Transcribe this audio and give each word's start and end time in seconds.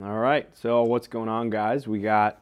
All 0.00 0.18
right. 0.18 0.48
So, 0.56 0.84
what's 0.84 1.08
going 1.08 1.28
on, 1.28 1.50
guys? 1.50 1.88
We 1.88 1.98
got 1.98 2.40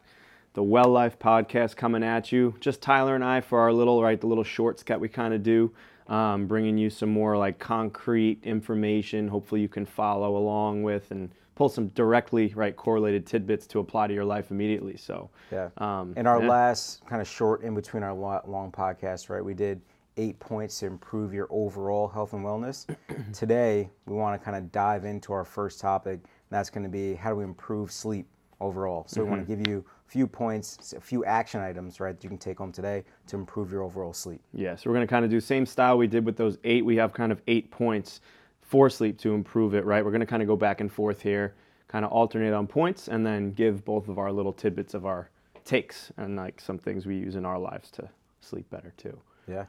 the 0.52 0.62
Well 0.62 0.88
Life 0.90 1.18
podcast 1.18 1.74
coming 1.74 2.02
at 2.02 2.30
you. 2.30 2.54
Just 2.60 2.82
Tyler 2.82 3.14
and 3.14 3.24
I 3.24 3.40
for 3.40 3.60
our 3.60 3.72
little, 3.72 4.02
right, 4.02 4.20
the 4.20 4.26
little 4.26 4.44
shorts 4.44 4.82
that 4.82 5.00
we 5.00 5.08
kind 5.08 5.32
of 5.32 5.42
do, 5.42 5.72
um, 6.06 6.46
bringing 6.46 6.76
you 6.76 6.90
some 6.90 7.08
more 7.08 7.38
like 7.38 7.58
concrete 7.58 8.40
information. 8.44 9.26
Hopefully, 9.28 9.62
you 9.62 9.68
can 9.68 9.86
follow 9.86 10.36
along 10.36 10.82
with 10.82 11.10
and 11.10 11.30
pull 11.54 11.70
some 11.70 11.88
directly, 11.88 12.52
right, 12.54 12.76
correlated 12.76 13.24
tidbits 13.24 13.66
to 13.68 13.78
apply 13.78 14.08
to 14.08 14.12
your 14.12 14.26
life 14.26 14.50
immediately. 14.50 14.98
So, 14.98 15.30
Yeah. 15.50 15.70
um, 15.78 16.12
In 16.14 16.26
our 16.26 16.42
yeah. 16.42 16.48
last 16.50 17.06
kind 17.06 17.22
of 17.22 17.26
short 17.26 17.62
in 17.62 17.74
between 17.74 18.02
our 18.02 18.12
long 18.12 18.70
podcast, 18.70 19.30
right, 19.30 19.42
we 19.42 19.54
did 19.54 19.80
eight 20.18 20.38
points 20.40 20.78
to 20.80 20.86
improve 20.86 21.32
your 21.32 21.46
overall 21.48 22.08
health 22.08 22.34
and 22.34 22.44
wellness. 22.44 22.84
Today, 23.32 23.88
we 24.04 24.14
want 24.14 24.38
to 24.38 24.44
kind 24.44 24.58
of 24.58 24.70
dive 24.72 25.06
into 25.06 25.32
our 25.32 25.44
first 25.46 25.80
topic, 25.80 26.20
and 26.20 26.26
that's 26.50 26.70
going 26.70 26.84
to 26.84 26.88
be 26.90 27.14
how 27.14 27.30
do 27.30 27.36
we 27.36 27.44
improve 27.44 27.90
sleep 27.92 28.26
overall. 28.60 29.04
So, 29.08 29.22
we 29.22 29.28
want 29.28 29.42
Mm-hmm. 29.42 29.52
to 29.52 29.56
give 29.56 29.68
you 29.68 29.84
a 30.06 30.10
few 30.10 30.26
points, 30.26 30.92
a 30.94 31.00
few 31.00 31.24
action 31.24 31.60
items, 31.60 32.00
right, 32.00 32.14
that 32.16 32.22
you 32.24 32.30
can 32.30 32.38
take 32.38 32.58
home 32.58 32.72
today 32.72 33.04
to 33.26 33.36
improve 33.36 33.70
your 33.72 33.82
overall 33.82 34.12
sleep. 34.12 34.40
Yeah, 34.54 34.76
so 34.76 34.88
we're 34.88 34.94
going 34.96 35.06
to 35.06 35.10
kind 35.10 35.24
of 35.24 35.30
do 35.30 35.40
same 35.40 35.66
style 35.66 35.98
we 35.98 36.06
did 36.06 36.24
with 36.24 36.36
those 36.36 36.56
eight. 36.64 36.84
We 36.84 36.96
have 36.96 37.12
kind 37.12 37.32
of 37.32 37.42
eight 37.48 37.70
points 37.70 38.20
for 38.62 38.88
sleep 38.88 39.18
to 39.18 39.34
improve 39.34 39.74
it, 39.74 39.84
right? 39.84 40.04
We're 40.04 40.10
going 40.10 40.20
to 40.20 40.26
kind 40.26 40.42
of 40.42 40.48
go 40.48 40.56
back 40.56 40.80
and 40.80 40.90
forth 40.90 41.20
here, 41.22 41.54
kind 41.88 42.04
of 42.04 42.10
alternate 42.12 42.52
on 42.54 42.66
points, 42.66 43.08
and 43.08 43.24
then 43.26 43.52
give 43.52 43.84
both 43.84 44.08
of 44.08 44.18
our 44.18 44.32
little 44.32 44.52
tidbits 44.52 44.94
of 44.94 45.04
our 45.06 45.30
takes 45.64 46.10
and 46.16 46.36
like 46.36 46.60
some 46.60 46.78
things 46.78 47.06
we 47.06 47.16
use 47.16 47.34
in 47.36 47.44
our 47.44 47.58
lives 47.58 47.90
to 47.90 48.08
sleep 48.40 48.68
better 48.70 48.92
too. 48.96 49.18
Yeah. 49.48 49.66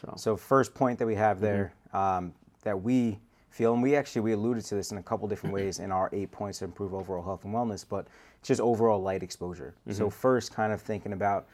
So, 0.00 0.14
So 0.16 0.36
first 0.36 0.72
point 0.74 0.98
that 1.00 1.06
we 1.06 1.16
have 1.16 1.36
Mm-hmm. 1.38 1.44
there 1.44 1.74
um, 1.92 2.32
that 2.62 2.80
we 2.80 3.18
feel, 3.50 3.74
and 3.74 3.82
we 3.82 3.96
actually 3.96 4.22
we 4.22 4.32
alluded 4.32 4.64
to 4.66 4.74
this 4.74 4.92
in 4.92 4.98
a 4.98 5.02
couple 5.02 5.28
different 5.28 5.52
ways 5.52 5.78
in 5.78 5.90
our 5.92 6.08
eight 6.12 6.30
points 6.30 6.60
to 6.60 6.64
improve 6.64 6.94
overall 6.94 7.22
health 7.22 7.44
and 7.44 7.54
wellness, 7.54 7.84
but 7.88 8.06
just 8.42 8.60
overall 8.60 9.00
light 9.02 9.22
exposure. 9.22 9.74
So 9.90 10.08
Mm-hmm. 10.08 10.18
first, 10.18 10.52
kind 10.54 10.72
of 10.72 10.80
thinking 10.80 11.12
about 11.12 11.46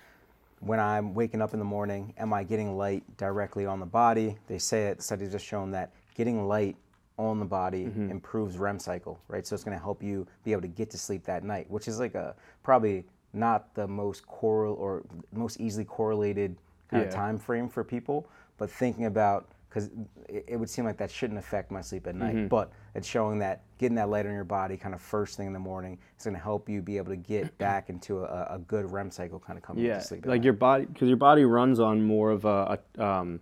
when 0.60 0.80
I'm 0.80 1.14
waking 1.14 1.42
up 1.42 1.52
in 1.52 1.58
the 1.58 1.64
morning, 1.64 2.14
am 2.18 2.32
I 2.32 2.42
getting 2.42 2.76
light 2.76 3.02
directly 3.16 3.66
on 3.66 3.80
the 3.80 3.86
body? 3.86 4.38
They 4.46 4.58
say 4.58 4.86
it. 4.88 5.02
Studies 5.02 5.32
have 5.32 5.42
shown 5.42 5.70
that 5.72 5.92
getting 6.14 6.46
light 6.46 6.76
on 7.18 7.38
the 7.38 7.44
body 7.46 7.84
Mm-hmm. 7.86 8.10
improves 8.10 8.58
REM 8.58 8.78
cycle, 8.78 9.18
right? 9.28 9.46
So 9.46 9.54
it's 9.54 9.64
going 9.64 9.76
to 9.76 9.82
help 9.82 10.02
you 10.02 10.26
be 10.44 10.52
able 10.52 10.62
to 10.62 10.68
get 10.68 10.90
to 10.90 10.98
sleep 10.98 11.24
that 11.24 11.44
night, 11.44 11.70
which 11.70 11.88
is 11.88 11.98
like 11.98 12.14
a 12.14 12.34
probably 12.62 13.04
not 13.32 13.74
the 13.74 13.86
most 13.88 14.26
correl 14.26 14.74
or 14.74 15.02
most 15.32 15.60
easily 15.60 15.84
correlated 15.84 16.56
kind 16.90 17.02
Yeah. 17.02 17.08
of 17.08 17.14
time 17.14 17.38
frame 17.38 17.68
for 17.68 17.82
people, 17.84 18.26
but 18.58 18.70
thinking 18.70 19.06
about 19.06 19.48
because 19.76 19.90
it, 20.26 20.44
it 20.48 20.56
would 20.56 20.70
seem 20.70 20.86
like 20.86 20.96
that 20.96 21.10
shouldn't 21.10 21.38
affect 21.38 21.70
my 21.70 21.82
sleep 21.82 22.06
at 22.06 22.14
night, 22.14 22.34
Mm-hmm. 22.34 22.46
but 22.48 22.72
it's 22.94 23.06
showing 23.06 23.38
that 23.40 23.62
getting 23.76 23.94
that 23.96 24.08
light 24.08 24.24
on 24.24 24.32
your 24.32 24.42
body 24.42 24.74
kind 24.78 24.94
of 24.94 25.02
first 25.02 25.36
thing 25.36 25.48
in 25.48 25.52
the 25.52 25.58
morning 25.58 25.98
is 26.16 26.24
going 26.24 26.34
to 26.34 26.42
help 26.42 26.66
you 26.66 26.80
be 26.80 26.96
able 26.96 27.10
to 27.10 27.16
get 27.16 27.56
back 27.58 27.90
into 27.90 28.20
a, 28.20 28.54
a 28.54 28.58
good 28.66 28.90
REM 28.90 29.10
cycle 29.10 29.38
kind 29.38 29.58
of 29.58 29.62
coming 29.62 29.84
yeah, 29.84 29.98
to 29.98 30.00
sleep. 30.00 30.24
like 30.24 30.38
night. 30.38 30.44
your 30.44 30.54
body, 30.54 30.86
because 30.86 31.08
your 31.08 31.18
body 31.18 31.44
runs 31.44 31.78
on 31.78 32.02
more 32.02 32.30
of 32.30 32.46
a, 32.46 32.78
a 32.96 33.04
um, 33.04 33.38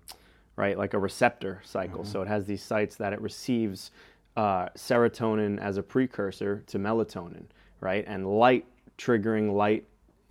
right, 0.56 0.76
like 0.76 0.94
a 0.94 0.98
receptor 0.98 1.60
cycle. 1.64 2.00
Mm-hmm. 2.00 2.10
So 2.10 2.22
it 2.22 2.28
has 2.28 2.46
these 2.46 2.62
sites 2.62 2.96
that 2.96 3.12
it 3.12 3.20
receives 3.20 3.92
uh, 4.36 4.70
serotonin 4.70 5.60
as 5.60 5.76
a 5.76 5.84
precursor 5.84 6.64
to 6.66 6.80
melatonin, 6.80 7.44
right? 7.80 8.04
And 8.08 8.26
light 8.26 8.66
triggering 8.98 9.52
light, 9.54 9.84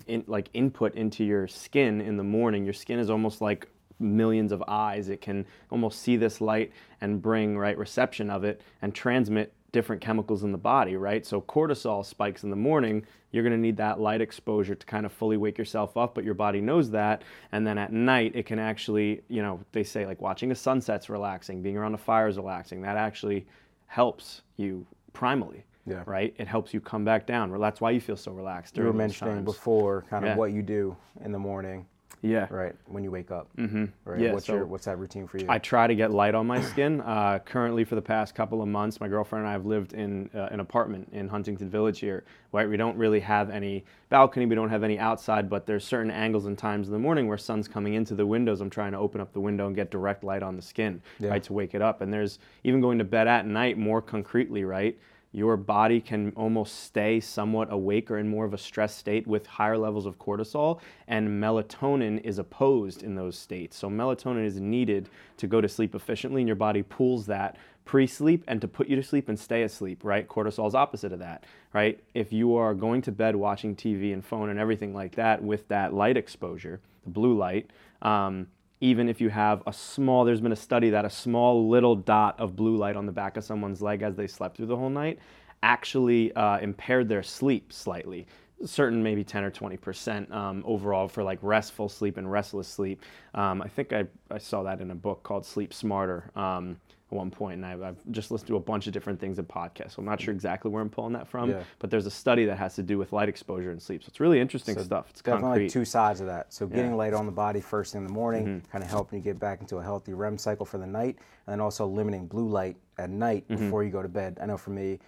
in, 0.07 0.25
like 0.27 0.49
input 0.53 0.95
into 0.95 1.23
your 1.23 1.47
skin 1.47 2.01
in 2.01 2.17
the 2.17 2.23
morning. 2.25 2.65
Your 2.65 2.73
skin 2.73 2.99
is 2.99 3.09
almost 3.09 3.39
like 3.39 3.69
millions 4.03 4.51
of 4.51 4.63
eyes. 4.67 5.09
It 5.09 5.21
can 5.21 5.45
almost 5.71 6.01
see 6.01 6.17
this 6.17 6.41
light 6.41 6.71
and 7.01 7.21
bring 7.21 7.57
right 7.57 7.77
reception 7.77 8.29
of 8.29 8.43
it 8.43 8.61
and 8.81 8.93
transmit 8.93 9.53
different 9.71 10.01
chemicals 10.03 10.43
in 10.43 10.51
the 10.51 10.57
body, 10.57 10.95
right? 10.95 11.25
So 11.25 11.41
cortisol 11.41 12.05
spikes 12.05 12.43
in 12.43 12.51
the 12.51 12.55
morning, 12.55 13.05
you're 13.31 13.41
going 13.41 13.55
to 13.55 13.59
need 13.59 13.77
that 13.77 13.99
light 13.99 14.21
exposure 14.21 14.75
to 14.75 14.85
kind 14.85 15.03
of 15.03 15.11
fully 15.11 15.35
wake 15.35 15.57
yourself 15.57 15.97
up, 15.97 16.13
but 16.13 16.23
your 16.23 16.35
body 16.35 16.61
knows 16.61 16.91
that. 16.91 17.23
And 17.51 17.65
then 17.65 17.79
at 17.79 17.91
night, 17.91 18.33
it 18.35 18.45
can 18.45 18.59
actually, 18.59 19.21
you 19.29 19.41
know, 19.41 19.59
they 19.71 19.83
say 19.83 20.05
like 20.05 20.21
watching 20.21 20.51
a 20.51 20.55
sunset's 20.55 21.09
relaxing, 21.09 21.63
being 21.63 21.75
around 21.75 21.95
a 21.95 21.97
fire 21.97 22.27
is 22.27 22.37
relaxing. 22.37 22.83
That 22.83 22.97
actually 22.97 23.47
helps 23.87 24.43
you 24.57 24.85
primally. 25.11 25.63
Yeah. 25.85 26.03
Right? 26.05 26.33
It 26.37 26.47
helps 26.47 26.73
you 26.73 26.79
come 26.79 27.03
back 27.03 27.25
down. 27.25 27.51
Well, 27.51 27.59
That's 27.59 27.81
why 27.81 27.91
you 27.91 27.99
feel 27.99 28.15
so 28.15 28.31
relaxed. 28.31 28.77
you 28.77 28.83
were 28.83 28.93
mentioning 28.93 29.43
before 29.43 30.05
kind 30.09 30.23
of 30.23 30.29
Yeah. 30.29 30.35
what 30.37 30.53
you 30.53 30.61
do 30.61 30.95
in 31.25 31.31
the 31.33 31.39
morning, 31.39 31.85
Yeah. 32.23 32.47
right? 32.49 32.73
When 32.87 33.03
you 33.03 33.11
wake 33.11 33.31
up, 33.31 33.49
mm-hmm. 33.57 33.85
right? 34.05 34.19
Yeah, 34.19 34.33
what's 34.33 34.45
so 34.45 34.55
your 34.55 34.65
what's 34.65 34.85
that 34.85 34.97
routine 34.97 35.27
for 35.27 35.37
you? 35.37 35.45
I 35.49 35.59
try 35.59 35.87
to 35.87 35.93
get 35.93 36.11
light 36.11 36.33
on 36.33 36.47
my 36.47 36.61
skin. 36.61 37.01
Uh, 37.01 37.39
currently, 37.43 37.83
for 37.83 37.95
the 37.95 38.01
past 38.01 38.33
couple 38.33 38.61
of 38.61 38.69
months, 38.69 39.01
my 39.01 39.09
girlfriend 39.09 39.43
and 39.43 39.49
I 39.49 39.51
have 39.51 39.65
lived 39.65 39.93
in 39.93 40.29
uh, 40.33 40.47
an 40.51 40.61
apartment 40.61 41.09
in 41.11 41.27
Huntington 41.27 41.69
Village 41.69 41.99
here. 41.99 42.23
Right, 42.53 42.69
we 42.69 42.77
don't 42.77 42.97
really 42.97 43.19
have 43.19 43.49
any 43.49 43.83
balcony, 44.09 44.45
we 44.45 44.55
don't 44.55 44.69
have 44.69 44.83
any 44.83 44.97
outside, 44.99 45.49
but 45.49 45.65
there's 45.65 45.83
certain 45.83 46.11
angles 46.11 46.45
and 46.45 46.57
times 46.57 46.87
in 46.87 46.93
the 46.93 46.99
morning 46.99 47.27
where 47.27 47.37
sun's 47.37 47.67
coming 47.67 47.95
into 47.95 48.15
the 48.15 48.25
windows. 48.25 48.61
I'm 48.61 48.69
trying 48.69 48.93
to 48.93 48.99
open 48.99 49.19
up 49.19 49.33
the 49.33 49.39
window 49.41 49.67
and 49.67 49.75
get 49.75 49.91
direct 49.91 50.23
light 50.23 50.43
on 50.43 50.55
the 50.55 50.61
skin, 50.61 51.01
Yeah. 51.19 51.31
right, 51.31 51.43
to 51.43 51.53
wake 51.53 51.73
it 51.73 51.81
up. 51.81 52.01
And 52.01 52.13
there's 52.13 52.39
even 52.63 52.79
going 52.79 52.99
to 52.99 53.03
bed 53.03 53.27
at 53.27 53.45
night 53.47 53.77
more 53.77 54.01
concretely, 54.01 54.63
right. 54.63 54.97
Your 55.33 55.57
body 55.57 55.99
can 55.99 56.31
almost 56.35 56.83
stay 56.83 57.19
somewhat 57.19 57.73
awake 57.73 58.11
or 58.11 58.19
in 58.19 58.29
more 58.29 58.45
of 58.45 58.53
a 58.53 58.57
stress 58.57 58.95
state 58.95 59.25
with 59.25 59.47
higher 59.47 59.79
levels 59.79 60.05
of 60.05 60.19
cortisol, 60.19 60.79
and 61.07 61.27
melatonin 61.27 62.21
is 62.23 62.37
opposed 62.37 63.01
in 63.01 63.15
those 63.15 63.35
states. 63.35 63.75
So, 63.75 63.89
melatonin 63.89 64.45
is 64.45 64.59
needed 64.59 65.09
to 65.37 65.47
go 65.47 65.59
to 65.59 65.67
sleep 65.67 65.95
efficiently, 65.95 66.41
and 66.41 66.47
your 66.47 66.55
body 66.55 66.83
pulls 66.83 67.25
that 67.25 67.57
pre 67.83 68.05
sleep 68.05 68.43
and 68.47 68.61
to 68.61 68.67
put 68.67 68.87
you 68.87 68.95
to 68.95 69.03
sleep 69.03 69.27
and 69.27 69.37
stay 69.37 69.63
asleep, 69.63 70.03
right? 70.03 70.27
Cortisol 70.27 70.67
is 70.67 70.75
opposite 70.75 71.11
of 71.11 71.19
that, 71.19 71.45
right? 71.73 71.99
If 72.13 72.31
you 72.31 72.55
are 72.55 72.75
going 72.75 73.01
to 73.01 73.11
bed 73.11 73.35
watching 73.35 73.75
TV 73.75 74.13
and 74.13 74.23
phone 74.23 74.49
and 74.49 74.59
everything 74.59 74.93
like 74.93 75.15
that 75.15 75.41
with 75.41 75.67
that 75.69 75.95
light 75.95 76.15
exposure, 76.15 76.79
the 77.03 77.09
blue 77.09 77.35
light, 77.35 77.71
um, 78.03 78.47
even 78.83 79.07
if 79.07 79.21
you 79.21 79.29
have 79.29 79.63
a 79.65 79.71
small, 79.71 80.25
there's 80.25 80.41
been 80.41 80.51
a 80.51 80.57
study 80.57 80.89
that 80.89 81.05
a 81.05 81.09
small 81.09 81.69
little 81.69 81.95
dot 81.95 82.37
of 82.37 82.53
blue 82.53 82.75
light 82.75 82.97
on 82.97 83.05
the 83.05 83.13
back 83.13 83.37
of 83.37 83.43
someone's 83.45 83.81
leg 83.81 84.01
as 84.01 84.17
they 84.17 84.27
slept 84.27 84.57
through 84.57 84.65
the 84.65 84.75
whole 84.75 84.89
night 84.89 85.19
actually 85.63 86.35
uh, 86.35 86.59
impaired 86.59 87.07
their 87.07 87.23
sleep 87.23 87.71
slightly. 87.71 88.27
Certain 88.65 89.01
maybe 89.01 89.23
10 89.23 89.45
or 89.45 89.51
20 89.51 89.77
percent 89.77 90.29
um, 90.33 90.63
overall 90.67 91.07
for 91.07 91.23
like 91.23 91.39
restful 91.41 91.87
sleep 91.87 92.17
and 92.17 92.29
restless 92.29 92.67
sleep. 92.67 93.01
Um, 93.33 93.61
I 93.61 93.69
think 93.69 93.93
I, 93.93 94.03
I 94.29 94.37
saw 94.37 94.63
that 94.63 94.81
in 94.81 94.91
a 94.91 94.95
book 94.95 95.23
called 95.23 95.45
Sleep 95.45 95.73
Smarter 95.73 96.29
um, 96.35 96.75
at 97.13 97.17
one 97.17 97.29
point, 97.31 97.55
and 97.55 97.65
I've, 97.65 97.81
I've 97.81 98.11
just 98.11 98.31
listened 98.31 98.47
to 98.47 98.55
a 98.55 98.59
bunch 98.59 98.87
of 98.87 98.93
different 98.93 99.19
things 99.19 99.39
in 99.39 99.45
podcasts. 99.45 99.91
So 99.91 99.99
I'm 99.99 100.05
not 100.05 100.19
sure 100.19 100.33
exactly 100.33 100.71
where 100.71 100.81
I'm 100.81 100.89
pulling 100.89 101.13
that 101.13 101.27
from, 101.27 101.49
Yeah. 101.51 101.63
but 101.79 101.89
there's 101.91 102.05
a 102.05 102.11
study 102.11 102.45
that 102.45 102.57
has 102.57 102.75
to 102.75 102.83
do 102.83 102.97
with 102.97 103.13
light 103.13 103.29
exposure 103.29 103.71
and 103.71 103.81
sleep. 103.81 104.03
So 104.03 104.07
it's 104.09 104.19
really 104.19 104.39
interesting 104.39 104.75
So 104.75 104.83
stuff. 104.83 105.07
It's 105.11 105.21
Definitely 105.21 105.49
concrete. 105.49 105.69
two 105.69 105.85
sides 105.85 106.19
of 106.19 106.27
that. 106.27 106.51
So 106.53 106.65
getting 106.67 106.91
Yeah. 106.91 106.97
light 106.97 107.13
on 107.13 107.25
the 107.25 107.31
body 107.31 107.61
first 107.61 107.93
thing 107.93 108.01
in 108.01 108.07
the 108.07 108.13
morning, 108.13 108.45
Mm-hmm. 108.45 108.71
kind 108.71 108.83
of 108.83 108.89
helping 108.89 109.19
you 109.19 109.23
get 109.23 109.39
back 109.39 109.61
into 109.61 109.77
a 109.77 109.83
healthy 109.83 110.13
REM 110.13 110.37
cycle 110.37 110.65
for 110.65 110.77
the 110.79 110.87
night, 110.87 111.17
and 111.47 111.53
then 111.53 111.61
also 111.61 111.85
limiting 111.87 112.25
blue 112.27 112.47
light 112.47 112.75
at 112.97 113.09
night 113.09 113.47
Mm-hmm. 113.47 113.63
before 113.65 113.83
you 113.83 113.91
go 113.91 114.01
to 114.01 114.09
bed. 114.09 114.37
I 114.41 114.45
know 114.47 114.57
for 114.57 114.71
me, 114.71 114.99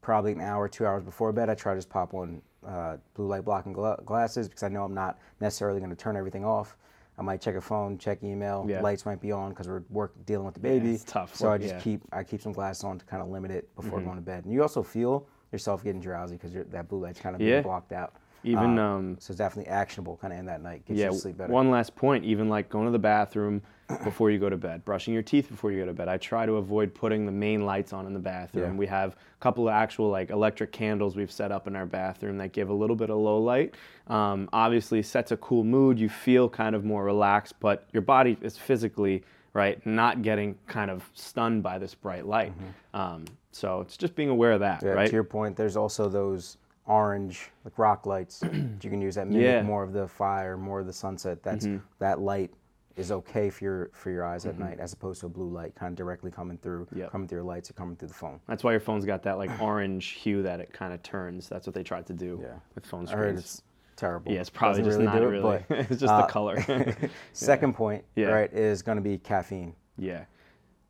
probably 0.00 0.32
an 0.32 0.40
hour, 0.40 0.68
two 0.68 0.86
hours 0.86 1.02
before 1.02 1.32
bed, 1.32 1.50
I 1.50 1.54
try 1.54 1.74
to 1.74 1.78
just 1.78 1.90
pop 1.90 2.14
on 2.14 2.40
uh, 2.66 2.96
blue 3.14 3.26
light 3.26 3.44
blocking 3.44 3.72
gla- 3.72 4.00
glasses 4.04 4.48
because 4.48 4.62
I 4.62 4.68
know 4.68 4.82
I'm 4.84 4.94
not 4.94 5.18
necessarily 5.40 5.80
going 5.80 5.90
to 5.90 5.96
turn 5.96 6.16
everything 6.16 6.44
off. 6.44 6.76
I 7.18 7.22
might 7.22 7.40
check 7.40 7.56
a 7.56 7.60
phone, 7.60 7.98
check 7.98 8.22
email. 8.22 8.64
Yeah. 8.68 8.80
Lights 8.80 9.04
might 9.04 9.20
be 9.20 9.32
on 9.32 9.50
because 9.50 9.66
we're 9.68 9.82
work 9.90 10.12
dealing 10.24 10.46
with 10.46 10.54
the 10.54 10.60
baby. 10.60 10.92
it's 10.94 11.02
tough 11.04 11.34
So 11.34 11.50
I 11.50 11.58
just 11.58 11.74
yeah. 11.74 11.80
keep 11.80 12.00
I 12.12 12.22
keep 12.22 12.40
some 12.40 12.52
glasses 12.52 12.84
on 12.84 12.98
to 12.98 13.04
kind 13.06 13.22
of 13.22 13.28
limit 13.28 13.50
it 13.50 13.74
before 13.74 13.98
Mm-hmm. 13.98 14.06
going 14.08 14.18
to 14.18 14.24
bed. 14.24 14.44
And 14.44 14.52
you 14.52 14.62
also 14.62 14.82
feel 14.82 15.26
yourself 15.52 15.82
getting 15.82 16.00
drowsy 16.00 16.36
because 16.36 16.52
that 16.70 16.88
blue 16.88 17.00
light's 17.00 17.18
kind 17.20 17.34
of 17.34 17.40
Yeah. 17.42 17.54
being 17.56 17.62
blocked 17.64 17.92
out. 17.92 18.14
Even 18.44 18.78
Uh, 18.78 18.82
um, 18.84 19.16
so 19.18 19.32
it's 19.32 19.38
definitely 19.38 19.68
actionable 19.70 20.16
kind 20.20 20.32
of 20.32 20.38
in 20.38 20.46
that 20.46 20.62
night. 20.62 20.84
Gets 20.86 20.98
yeah, 21.00 21.06
you 21.06 21.12
to 21.12 21.18
sleep 21.18 21.38
better. 21.38 21.52
one 21.52 21.70
last 21.70 21.96
point, 21.96 22.24
even 22.24 22.48
like 22.48 22.68
going 22.68 22.84
to 22.86 22.92
the 22.92 22.98
bathroom 22.98 23.62
before 24.04 24.30
you 24.30 24.38
go 24.38 24.50
to 24.50 24.56
bed, 24.56 24.84
brushing 24.84 25.14
your 25.14 25.22
teeth 25.22 25.48
before 25.48 25.72
you 25.72 25.80
go 25.80 25.86
to 25.86 25.92
bed. 25.94 26.08
I 26.08 26.18
try 26.18 26.44
to 26.44 26.54
avoid 26.56 26.94
putting 26.94 27.24
the 27.24 27.32
main 27.32 27.64
lights 27.64 27.92
on 27.92 28.06
in 28.06 28.12
the 28.12 28.18
bathroom. 28.20 28.72
Yeah. 28.72 28.78
We 28.78 28.86
have 28.86 29.12
a 29.12 29.16
couple 29.40 29.66
of 29.68 29.72
actual 29.72 30.10
like 30.10 30.30
electric 30.30 30.72
candles 30.72 31.16
we've 31.16 31.32
set 31.32 31.50
up 31.50 31.66
in 31.66 31.74
our 31.74 31.86
bathroom 31.86 32.36
that 32.38 32.52
give 32.52 32.68
a 32.68 32.74
little 32.74 32.96
bit 32.96 33.08
of 33.10 33.16
low 33.16 33.38
light. 33.38 33.74
Um, 34.08 34.48
obviously 34.52 35.02
sets 35.02 35.32
a 35.32 35.36
cool 35.38 35.64
mood. 35.64 35.98
You 35.98 36.08
feel 36.08 36.48
kind 36.48 36.74
of 36.74 36.84
more 36.84 37.02
relaxed, 37.04 37.54
but 37.60 37.88
your 37.92 38.02
body 38.02 38.36
is 38.42 38.58
physically 38.58 39.24
right 39.54 39.84
not 39.86 40.20
getting 40.22 40.54
kind 40.66 40.90
of 40.90 41.08
stunned 41.14 41.62
by 41.62 41.78
this 41.78 41.94
bright 41.94 42.26
light. 42.26 42.52
Um, 42.92 43.24
so 43.52 43.80
it's 43.80 43.96
just 43.96 44.14
being 44.14 44.28
aware 44.28 44.52
of 44.52 44.60
that, 44.60 44.78
Mm-hmm. 44.78 44.86
yeah, 44.88 44.92
right? 44.92 45.06
To 45.08 45.12
your 45.14 45.24
point, 45.24 45.56
there's 45.56 45.76
also 45.76 46.08
those 46.10 46.58
orange 46.86 47.50
like 47.64 47.78
rock 47.78 48.06
lights 48.06 48.40
that 48.40 48.52
you 48.84 48.90
can 48.90 49.00
use 49.00 49.14
that 49.14 49.28
mimic 49.28 49.44
Yeah. 49.44 49.62
more 49.62 49.82
of 49.82 49.92
the 49.94 50.06
fire, 50.06 50.56
more 50.58 50.80
of 50.80 50.86
the 50.86 50.92
sunset. 50.92 51.42
That's 51.42 51.66
that 51.98 52.20
light 52.20 52.50
is 52.98 53.12
okay 53.12 53.48
for 53.50 53.64
your 53.64 53.90
for 53.92 54.10
your 54.10 54.24
eyes 54.24 54.44
at 54.46 54.58
night 54.58 54.78
as 54.80 54.92
opposed 54.92 55.20
to 55.20 55.26
a 55.26 55.28
blue 55.28 55.48
light 55.48 55.74
kind 55.74 55.90
of 55.92 55.96
directly 55.96 56.30
coming 56.30 56.58
through 56.58 56.86
Yep. 56.94 57.10
coming 57.12 57.28
through 57.28 57.38
your 57.38 57.44
lights 57.44 57.70
or 57.70 57.74
coming 57.74 57.96
through 57.96 58.08
the 58.08 58.14
phone. 58.14 58.40
That's 58.48 58.64
why 58.64 58.72
your 58.72 58.80
phone's 58.80 59.04
got 59.04 59.22
that 59.22 59.38
like 59.38 59.50
orange 59.60 60.06
hue 60.08 60.42
that 60.42 60.60
it 60.60 60.72
kind 60.72 60.92
of 60.92 61.02
turns. 61.02 61.48
That's 61.48 61.66
what 61.66 61.74
they 61.74 61.82
tried 61.82 62.06
to 62.06 62.12
do 62.12 62.40
Yeah. 62.42 62.54
with 62.74 62.84
phone 62.84 63.02
I 63.02 63.10
screens. 63.12 63.24
heard 63.24 63.38
it's 63.38 63.62
terrible. 63.96 64.32
yeah, 64.32 64.40
it's 64.40 64.50
probably 64.50 64.82
Doesn't 64.82 65.02
just 65.02 65.14
not 65.14 65.20
do 65.20 65.28
it, 65.28 65.30
really. 65.30 65.64
it's 65.70 66.00
just 66.00 66.12
uh, 66.12 66.22
the 66.22 66.26
color. 66.26 66.56
Second 67.32 67.74
point, 67.74 68.04
Yeah. 68.16 68.26
right, 68.28 68.52
is 68.52 68.82
going 68.82 68.96
to 68.96 69.02
be 69.02 69.18
caffeine. 69.18 69.74
yeah. 69.96 70.24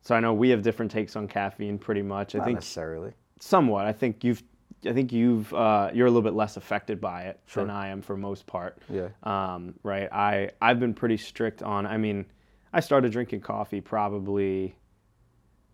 So 0.01 0.15
I 0.15 0.19
know 0.21 0.33
we 0.33 0.49
have 0.49 0.61
different 0.61 0.89
takes 0.89 1.15
on 1.17 1.27
caffeine, 1.27 1.77
pretty 1.77 2.01
much. 2.01 2.33
I 2.33 2.37
Not 2.39 2.45
think 2.45 2.55
necessarily. 2.57 3.11
somewhat. 3.39 3.85
I 3.85 3.91
think 3.91 4.23
you've 4.23 4.41
I 4.85 4.93
think 4.93 5.11
you've 5.11 5.53
uh, 5.53 5.91
you're 5.93 6.07
a 6.07 6.09
little 6.09 6.21
bit 6.21 6.33
less 6.33 6.55
affected 6.57 7.01
by 7.01 7.23
it 7.23 7.39
Sure. 7.47 7.63
than 7.63 7.69
I 7.75 7.87
am 7.89 8.01
for 8.01 8.15
most 8.15 8.47
part. 8.47 8.77
Yeah. 8.89 9.09
Um, 9.23 9.73
right. 9.83 10.07
I 10.11 10.51
I've 10.61 10.79
been 10.79 10.93
pretty 10.93 11.17
strict 11.17 11.61
on. 11.63 11.85
I 11.85 11.97
mean, 11.97 12.25
I 12.71 12.79
started 12.79 13.11
drinking 13.11 13.41
coffee 13.41 13.81
probably 13.81 14.75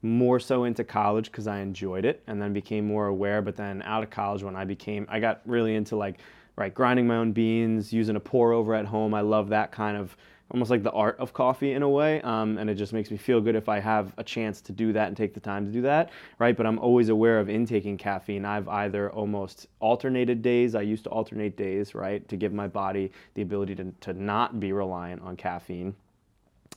more 0.01 0.39
so 0.39 0.63
into 0.65 0.83
college 0.83 1.31
because 1.31 1.47
I 1.47 1.59
enjoyed 1.59 2.05
it, 2.05 2.23
and 2.27 2.41
then 2.41 2.53
became 2.53 2.85
more 2.85 3.07
aware. 3.07 3.41
But 3.41 3.55
then 3.55 3.81
out 3.83 4.03
of 4.03 4.09
college, 4.09 4.43
when 4.43 4.55
I 4.55 4.65
became, 4.65 5.05
I 5.09 5.19
got 5.19 5.41
really 5.45 5.75
into 5.75 5.95
like 5.95 6.19
right 6.55 6.73
grinding 6.73 7.05
my 7.07 7.17
own 7.17 7.31
beans, 7.31 7.91
using 7.93 8.15
a 8.15 8.19
pour 8.19 8.53
over 8.53 8.73
at 8.73 8.85
home. 8.85 9.13
I 9.13 9.21
love 9.21 9.49
that 9.49 9.71
kind 9.71 9.97
of 9.97 10.15
almost 10.51 10.69
like 10.69 10.83
the 10.83 10.91
art 10.91 11.17
of 11.19 11.33
coffee 11.33 11.73
in 11.73 11.81
a 11.81 11.89
way, 11.89 12.21
um, 12.21 12.57
and 12.57 12.69
it 12.69 12.75
just 12.75 12.93
makes 12.93 13.09
me 13.09 13.17
feel 13.17 13.41
good 13.41 13.55
if 13.55 13.67
I 13.67 13.79
have 13.79 14.13
a 14.17 14.23
chance 14.23 14.61
to 14.61 14.71
do 14.71 14.93
that 14.93 15.07
and 15.07 15.17
take 15.17 15.33
the 15.33 15.39
time 15.39 15.65
to 15.65 15.71
do 15.71 15.81
that, 15.81 16.11
right? 16.37 16.55
But 16.55 16.67
I'm 16.67 16.77
always 16.77 17.09
aware 17.09 17.39
of 17.39 17.49
intaking 17.49 17.97
caffeine. 17.97 18.45
I've 18.45 18.67
either 18.67 19.11
almost 19.11 19.67
alternated 19.79 20.41
days. 20.41 20.75
I 20.75 20.81
used 20.81 21.03
to 21.05 21.09
alternate 21.09 21.57
days, 21.57 21.95
right, 21.95 22.27
to 22.29 22.37
give 22.37 22.53
my 22.53 22.67
body 22.67 23.11
the 23.33 23.41
ability 23.41 23.75
to, 23.75 23.91
to 24.01 24.13
not 24.13 24.59
be 24.59 24.71
reliant 24.71 25.23
on 25.23 25.35
caffeine 25.35 25.95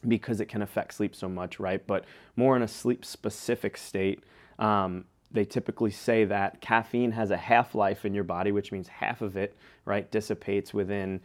because 0.07 0.41
it 0.41 0.47
can 0.47 0.63
affect 0.63 0.95
sleep 0.95 1.15
so 1.15 1.29
much, 1.29 1.61
right? 1.61 1.87
But 1.87 2.05
more 2.37 2.57
in 2.57 2.63
a 2.63 2.69
sleep 2.69 3.05
specific 3.05 3.77
state. 3.77 4.25
Um, 4.59 5.05
they 5.31 5.45
typically 5.45 5.91
say 5.91 6.25
that 6.25 6.61
caffeine 6.61 7.13
has 7.13 7.31
a 7.31 7.37
half 7.37 7.75
life 7.75 8.07
in 8.07 8.15
your 8.15 8.25
body, 8.25 8.51
which 8.51 8.73
means 8.73 8.89
half 8.89 9.21
of 9.21 9.37
it, 9.37 9.55
right, 9.85 10.11
dissipates 10.11 10.73
within 10.73 11.21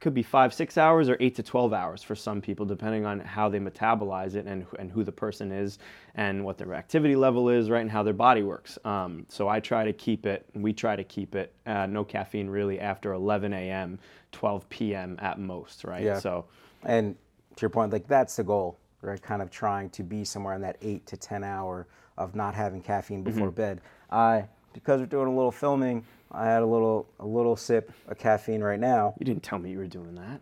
could 0.00 0.14
be 0.14 0.22
five, 0.22 0.52
six 0.52 0.76
hours 0.76 1.08
or 1.08 1.16
eight 1.20 1.34
to 1.36 1.42
12 1.42 1.72
hours 1.72 2.02
for 2.02 2.14
some 2.14 2.40
people, 2.40 2.66
depending 2.66 3.06
on 3.06 3.20
how 3.20 3.48
they 3.48 3.58
metabolize 3.58 4.34
it 4.34 4.46
and, 4.46 4.66
and 4.78 4.90
who 4.90 5.04
the 5.04 5.12
person 5.12 5.50
is 5.52 5.78
and 6.14 6.44
what 6.44 6.58
their 6.58 6.74
activity 6.74 7.16
level 7.16 7.48
is, 7.48 7.70
right, 7.70 7.80
and 7.80 7.90
how 7.90 8.02
their 8.02 8.12
body 8.12 8.42
works. 8.42 8.78
Um, 8.84 9.24
so 9.28 9.48
I 9.48 9.60
try 9.60 9.84
to 9.84 9.92
keep 9.92 10.26
it, 10.26 10.44
we 10.54 10.72
try 10.72 10.96
to 10.96 11.04
keep 11.04 11.34
it, 11.34 11.52
uh, 11.66 11.86
no 11.86 12.04
caffeine 12.04 12.48
really 12.48 12.80
after 12.80 13.12
11 13.12 13.52
a.m., 13.52 13.98
12 14.32 14.68
p.m. 14.68 15.16
at 15.20 15.38
most, 15.38 15.84
right? 15.84 16.02
Yeah. 16.04 16.18
So, 16.18 16.44
And 16.84 17.16
to 17.56 17.60
your 17.62 17.70
point, 17.70 17.92
like 17.92 18.06
that's 18.08 18.36
the 18.36 18.44
goal, 18.44 18.78
right? 19.00 19.22
Kind 19.22 19.42
of 19.42 19.50
trying 19.50 19.90
to 19.90 20.02
be 20.02 20.24
somewhere 20.24 20.54
in 20.54 20.60
that 20.62 20.76
eight 20.82 21.06
to 21.06 21.16
ten 21.16 21.44
hour 21.44 21.86
of 22.18 22.34
not 22.34 22.54
having 22.54 22.82
caffeine 22.82 23.22
before 23.22 23.48
Mm-hmm. 23.48 23.54
bed. 23.56 23.80
I 24.10 24.46
because 24.72 24.98
we're 25.00 25.06
doing 25.06 25.28
a 25.28 25.34
little 25.34 25.52
filming, 25.52 26.04
I 26.34 26.46
had 26.46 26.62
a 26.62 26.66
little 26.66 27.06
a 27.20 27.26
little 27.26 27.56
sip 27.56 27.90
of 28.08 28.18
caffeine 28.18 28.62
right 28.62 28.80
now, 28.80 29.14
you 29.18 29.24
didn't 29.24 29.42
tell 29.42 29.58
me 29.58 29.70
you 29.70 29.78
were 29.78 29.86
doing 29.86 30.14
that. 30.16 30.40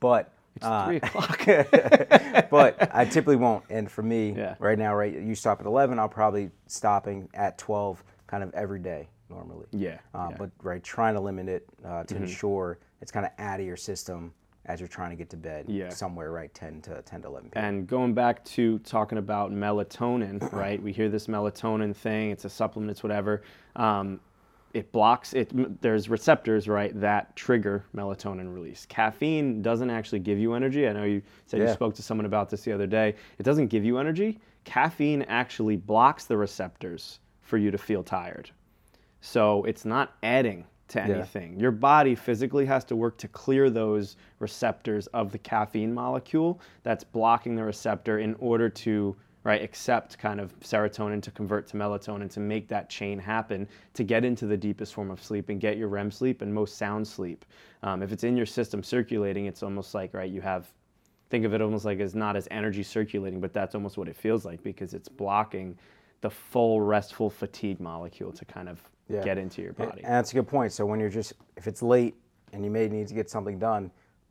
but 0.00 0.32
It's 0.56 0.64
uh, 0.64 0.86
three 0.86 0.96
o'clock. 0.96 1.44
but 2.50 2.90
I 2.94 3.04
typically 3.04 3.36
won't. 3.36 3.64
And 3.70 3.90
for 3.90 4.02
me, 4.02 4.32
Yeah. 4.36 4.54
right 4.58 4.78
now, 4.78 4.94
right, 4.94 5.12
you 5.12 5.34
stop 5.34 5.60
at 5.60 5.66
11, 5.66 5.98
I'll 5.98 6.08
probably 6.08 6.50
stopping 6.66 7.28
at 7.34 7.58
12 7.58 8.02
kind 8.26 8.42
of 8.42 8.52
every 8.54 8.80
day 8.80 9.08
normally. 9.30 9.66
Yeah, 9.72 9.88
Uh, 9.90 9.92
yeah. 9.92 10.18
Mm-hmm. 10.28 10.36
But 10.38 10.50
right, 10.62 10.82
trying 10.82 11.14
to 11.14 11.20
limit 11.20 11.48
it 11.48 11.68
uh, 11.84 12.04
to 12.04 12.16
ensure 12.16 12.78
it's 13.00 13.10
kind 13.12 13.24
of 13.26 13.32
out 13.38 13.60
of 13.60 13.66
your 13.66 13.76
system 13.76 14.32
as 14.66 14.80
you're 14.80 14.88
trying 14.88 15.10
to 15.10 15.16
get 15.16 15.30
to 15.30 15.36
bed. 15.36 15.64
Yeah. 15.68 15.88
Somewhere 15.88 16.30
right 16.30 16.52
10 16.52 16.82
to 16.82 17.00
10 17.02 17.22
to 17.22 17.28
11 17.28 17.50
p.m. 17.50 17.64
And 17.64 17.86
going 17.86 18.12
back 18.12 18.44
to 18.46 18.78
talking 18.80 19.16
about 19.18 19.50
melatonin, 19.52 20.52
right? 20.52 20.82
We 20.82 20.92
hear 20.92 21.08
this 21.08 21.26
melatonin 21.26 21.94
thing. 21.96 22.30
It's 22.30 22.44
a 22.44 22.50
supplement. 22.50 22.90
It's 22.90 23.02
whatever. 23.02 23.42
Um, 23.76 24.20
it 24.74 24.92
blocks 24.92 25.34
it. 25.34 25.80
There's 25.80 26.08
receptors, 26.08 26.68
right, 26.68 26.98
that 27.00 27.34
trigger 27.36 27.84
melatonin 27.94 28.52
release. 28.52 28.86
Caffeine 28.86 29.62
doesn't 29.62 29.90
actually 29.90 30.20
give 30.20 30.38
you 30.38 30.54
energy. 30.54 30.86
I 30.88 30.92
know 30.92 31.04
you 31.04 31.22
said 31.46 31.60
you 31.60 31.72
spoke 31.72 31.94
to 31.94 32.02
someone 32.02 32.26
about 32.26 32.50
this 32.50 32.62
the 32.62 32.72
other 32.72 32.86
day. 32.86 33.14
It 33.38 33.42
doesn't 33.42 33.68
give 33.68 33.84
you 33.84 33.98
energy. 33.98 34.38
Caffeine 34.64 35.22
actually 35.22 35.76
blocks 35.76 36.26
the 36.26 36.36
receptors 36.36 37.20
for 37.40 37.56
you 37.56 37.70
to 37.70 37.78
feel 37.78 38.02
tired. 38.02 38.50
So 39.20 39.64
it's 39.64 39.84
not 39.84 40.14
adding 40.22 40.64
to 40.88 40.98
Yeah. 40.98 41.16
anything. 41.16 41.58
Your 41.58 41.70
body 41.70 42.14
physically 42.14 42.64
has 42.66 42.84
to 42.84 42.96
work 42.96 43.16
to 43.18 43.28
clear 43.28 43.70
those 43.70 44.16
receptors 44.38 45.06
of 45.08 45.32
the 45.32 45.38
caffeine 45.38 45.92
molecule 45.92 46.60
that's 46.82 47.04
blocking 47.04 47.54
the 47.56 47.64
receptor 47.64 48.18
in 48.18 48.34
order 48.38 48.68
to 48.68 49.16
right 49.44 49.62
accept 49.62 50.18
kind 50.18 50.40
of 50.40 50.58
serotonin 50.60 51.22
to 51.22 51.30
convert 51.30 51.66
to 51.68 51.76
melatonin 51.76 52.30
to 52.30 52.40
make 52.40 52.68
that 52.68 52.90
chain 52.90 53.18
happen 53.18 53.66
to 53.94 54.02
get 54.04 54.24
into 54.24 54.46
the 54.46 54.56
deepest 54.56 54.92
form 54.94 55.10
of 55.10 55.22
sleep 55.22 55.48
and 55.48 55.60
get 55.60 55.76
your 55.76 55.88
REM 55.88 56.10
sleep 56.10 56.42
and 56.42 56.52
most 56.52 56.76
sound 56.76 57.06
sleep. 57.06 57.44
Um, 57.82 58.02
if 58.02 58.12
it's 58.12 58.24
in 58.24 58.36
your 58.36 58.46
system 58.46 58.82
circulating, 58.82 59.46
it's 59.46 59.62
almost 59.62 59.94
like 59.94 60.12
right 60.14 60.30
you 60.30 60.40
have 60.40 60.66
think 61.30 61.44
of 61.44 61.52
it 61.54 61.60
almost 61.60 61.84
like 61.84 62.00
it's 62.00 62.14
not 62.14 62.36
as 62.36 62.48
energy 62.50 62.82
circulating, 62.82 63.40
but 63.40 63.52
that's 63.52 63.74
almost 63.74 63.98
what 63.98 64.08
it 64.08 64.16
feels 64.16 64.44
like 64.44 64.62
because 64.62 64.94
it's 64.94 65.08
blocking 65.08 65.78
the 66.22 66.30
full 66.30 66.80
restful 66.80 67.30
fatigue 67.30 67.80
molecule 67.80 68.32
to 68.32 68.44
kind 68.44 68.68
of 68.68 68.82
Yeah. 69.08 69.22
get 69.22 69.38
into 69.38 69.62
your 69.62 69.72
body. 69.74 70.02
And 70.04 70.12
that's 70.12 70.32
a 70.32 70.34
good 70.34 70.48
point. 70.48 70.72
So 70.72 70.84
when 70.86 70.98
you're 71.00 71.10
just, 71.10 71.34
if 71.56 71.66
it's 71.66 71.82
late 71.82 72.14
and 72.52 72.64
you 72.64 72.70
may 72.70 72.88
need 72.88 73.08
to 73.08 73.14
get 73.14 73.30
something 73.30 73.58
done, 73.58 73.90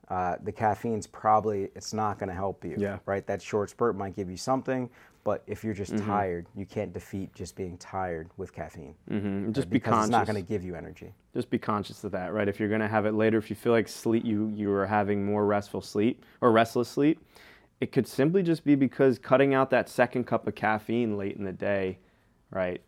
uh, 0.09 0.37
the 0.43 0.51
caffeine's 0.51 1.05
probably, 1.07 1.69
it's 1.75 1.93
not 1.93 2.17
going 2.19 2.29
to 2.29 2.35
help 2.35 2.63
you. 2.63 2.75
Yeah. 2.77 2.99
Right? 3.05 3.25
That 3.27 3.41
short 3.41 3.69
spurt 3.69 3.95
might 3.95 4.15
give 4.15 4.29
you 4.29 4.37
something, 4.37 4.89
but 5.23 5.43
if 5.47 5.63
you're 5.63 5.73
just 5.73 5.93
Mm-hmm. 5.93 6.07
tired, 6.09 6.45
you 6.55 6.65
can't 6.65 6.93
defeat 6.93 7.33
just 7.33 7.55
being 7.57 7.77
tired 7.77 8.29
with 8.37 8.53
caffeine. 8.53 8.95
Mhm. 9.11 9.51
Just 9.51 9.69
be 9.69 9.73
because 9.79 9.91
conscious. 9.91 10.05
it's 10.07 10.11
not 10.11 10.25
going 10.27 10.41
to 10.41 10.47
give 10.47 10.63
you 10.63 10.75
energy. 10.75 11.13
Just 11.33 11.49
be 11.49 11.59
conscious 11.59 12.03
of 12.05 12.11
that, 12.13 12.33
right? 12.33 12.47
If 12.47 12.59
you're 12.59 12.69
gonna 12.69 12.87
have 12.87 13.05
it 13.05 13.13
later, 13.13 13.37
if 13.37 13.49
you 13.51 13.55
feel 13.55 13.71
like 13.73 13.87
sleep, 13.87 14.25
you 14.25 14.47
you 14.55 14.71
are 14.71 14.87
having 14.87 15.23
more 15.23 15.45
restful 15.45 15.81
sleep 15.81 16.25
or 16.41 16.51
restless 16.51 16.87
sleep, 16.89 17.23
it 17.79 17.91
could 17.91 18.07
simply 18.07 18.41
just 18.41 18.63
be 18.63 18.73
because 18.73 19.19
cutting 19.19 19.53
out 19.53 19.69
that 19.69 19.87
second 19.87 20.23
cup 20.25 20.47
of 20.47 20.55
caffeine 20.55 21.15
late 21.15 21.37
in 21.37 21.43
the 21.43 21.51
day, 21.51 21.99
right, 22.49 22.81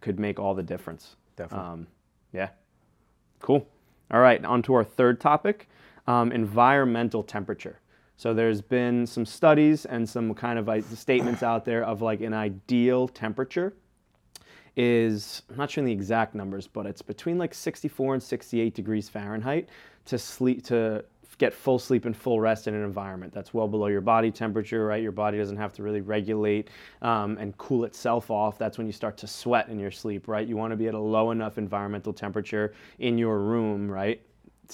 could 0.00 0.18
make 0.18 0.38
all 0.38 0.54
the 0.54 0.62
difference. 0.62 1.16
Definitely. 1.36 1.66
Um, 1.68 1.86
yeah. 2.32 2.48
Cool. 3.40 3.66
All 4.10 4.20
right, 4.20 4.42
on 4.44 4.62
to 4.62 4.74
our 4.74 4.84
third 4.84 5.20
topic 5.20 5.68
um, 6.06 6.32
environmental 6.32 7.22
temperature. 7.22 7.78
So 8.16 8.34
there's 8.34 8.60
been 8.60 9.06
some 9.06 9.26
studies 9.26 9.84
and 9.84 10.08
some 10.08 10.32
kind 10.34 10.58
of 10.58 10.68
like, 10.68 10.84
statements 10.84 11.42
out 11.42 11.64
there 11.64 11.84
of 11.84 12.02
like 12.02 12.20
an 12.20 12.34
ideal 12.34 13.08
temperature 13.08 13.74
is 14.76 15.42
I'm 15.50 15.56
not 15.56 15.70
sure 15.70 15.84
the 15.84 15.92
exact 15.92 16.34
numbers, 16.34 16.66
but 16.66 16.86
it's 16.86 17.02
between 17.02 17.38
like 17.38 17.52
64 17.52 18.14
and 18.14 18.22
68 18.22 18.74
degrees 18.74 19.08
Fahrenheit 19.08 19.68
to 20.06 20.18
sleep 20.18 20.64
to 20.66 21.04
get 21.38 21.52
full 21.52 21.78
sleep 21.78 22.04
and 22.04 22.16
full 22.16 22.40
rest 22.40 22.68
in 22.68 22.74
an 22.74 22.84
environment 22.84 23.32
that's 23.32 23.52
well 23.52 23.66
below 23.66 23.88
your 23.88 24.00
body 24.00 24.30
temperature. 24.30 24.86
Right, 24.86 25.02
your 25.02 25.12
body 25.12 25.38
doesn't 25.38 25.56
have 25.56 25.72
to 25.74 25.82
really 25.82 26.00
regulate 26.00 26.68
um, 27.02 27.36
and 27.38 27.56
cool 27.58 27.84
itself 27.84 28.30
off. 28.30 28.58
That's 28.58 28.78
when 28.78 28.86
you 28.86 28.92
start 28.92 29.16
to 29.18 29.26
sweat 29.26 29.68
in 29.68 29.78
your 29.78 29.90
sleep. 29.90 30.28
Right, 30.28 30.46
you 30.46 30.56
want 30.56 30.70
to 30.70 30.76
be 30.76 30.88
at 30.88 30.94
a 30.94 30.98
low 30.98 31.32
enough 31.32 31.58
environmental 31.58 32.12
temperature 32.12 32.74
in 32.98 33.18
your 33.18 33.40
room. 33.40 33.90
Right, 33.90 34.22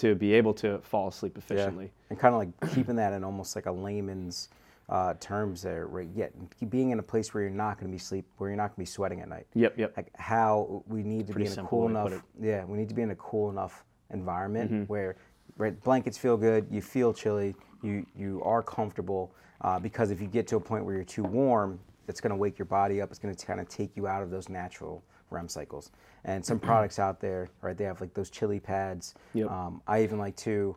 to 0.01 0.15
be 0.15 0.33
able 0.35 0.55
to 0.55 0.79
fall 0.79 1.09
asleep 1.09 1.37
efficiently. 1.37 1.91
And 2.11 2.19
kind 2.19 2.35
of 2.35 2.39
like 2.41 2.75
keeping 2.75 2.97
that 2.97 3.13
in 3.13 3.25
almost 3.25 3.57
like 3.57 3.67
a 3.67 3.73
layman's 3.73 4.49
uh, 4.89 5.15
terms 5.21 5.63
there, 5.63 5.87
right? 5.87 6.09
Yet 6.15 6.33
being 6.71 6.91
in 6.91 6.99
a 6.99 7.03
place 7.03 7.35
where 7.35 7.43
you're 7.43 7.53
not 7.53 7.79
going 7.79 7.91
to 7.91 7.95
be 7.95 7.99
sleep, 7.99 8.25
where 8.39 8.49
you're 8.49 8.57
not 8.57 8.69
going 8.69 8.77
to 8.77 8.81
be 8.81 8.87
sweating 8.87 9.21
at 9.21 9.29
night. 9.29 9.47
Yep, 9.55 9.79
yep. 9.79 9.95
like 9.97 10.11
how 10.17 10.83
we 10.87 11.03
need 11.03 11.27
to 11.27 11.33
Pretty 11.35 11.49
be 11.49 11.53
in 11.53 11.59
a 11.59 11.69
cool 11.69 11.87
way 11.87 11.93
to 11.93 12.03
put 12.03 12.13
enough 12.13 12.23
yeah 12.41 12.65
we 12.65 12.79
need 12.79 12.89
to 12.89 12.95
be 12.95 13.03
in 13.03 13.11
a 13.11 13.17
cool 13.17 13.51
enough 13.51 13.85
environment 14.11 14.71
Mm-hmm. 14.71 14.85
where 14.85 15.17
right, 15.57 15.79
blankets 15.83 16.17
feel 16.19 16.37
good 16.37 16.67
you 16.71 16.81
feel 16.81 17.13
chilly 17.13 17.55
you 17.83 18.07
you 18.17 18.41
are 18.45 18.63
comfortable 18.63 19.35
uh, 19.61 19.79
because 19.79 20.11
if 20.11 20.21
you 20.21 20.27
get 20.27 20.47
to 20.49 20.57
a 20.57 20.61
point 20.61 20.85
where 20.85 20.95
you're 20.95 21.05
too 21.05 21.23
warm 21.25 21.79
it's 22.07 22.21
going 22.21 22.31
to 22.31 22.37
wake 22.37 22.59
your 22.59 22.67
body 22.67 23.01
up 23.03 23.11
it's 23.11 23.19
going 23.19 23.35
to 23.35 23.47
kind 23.47 23.61
of 23.61 23.69
take 23.69 23.97
you 23.97 24.07
out 24.07 24.23
of 24.23 24.31
those 24.31 24.49
natural 24.49 25.03
REM 25.31 25.49
cycles 25.49 25.91
and 26.25 26.45
some 26.45 26.59
products 26.59 26.99
out 26.99 27.21
there 27.21 27.49
right 27.63 27.77
they 27.77 27.85
have 27.85 28.01
like 28.01 28.15
those 28.15 28.31
chili 28.31 28.61
pads 28.61 29.15
Yep. 29.35 29.51
um, 29.51 29.83
I 29.87 30.03
even 30.03 30.19
like 30.19 30.37
to 30.37 30.77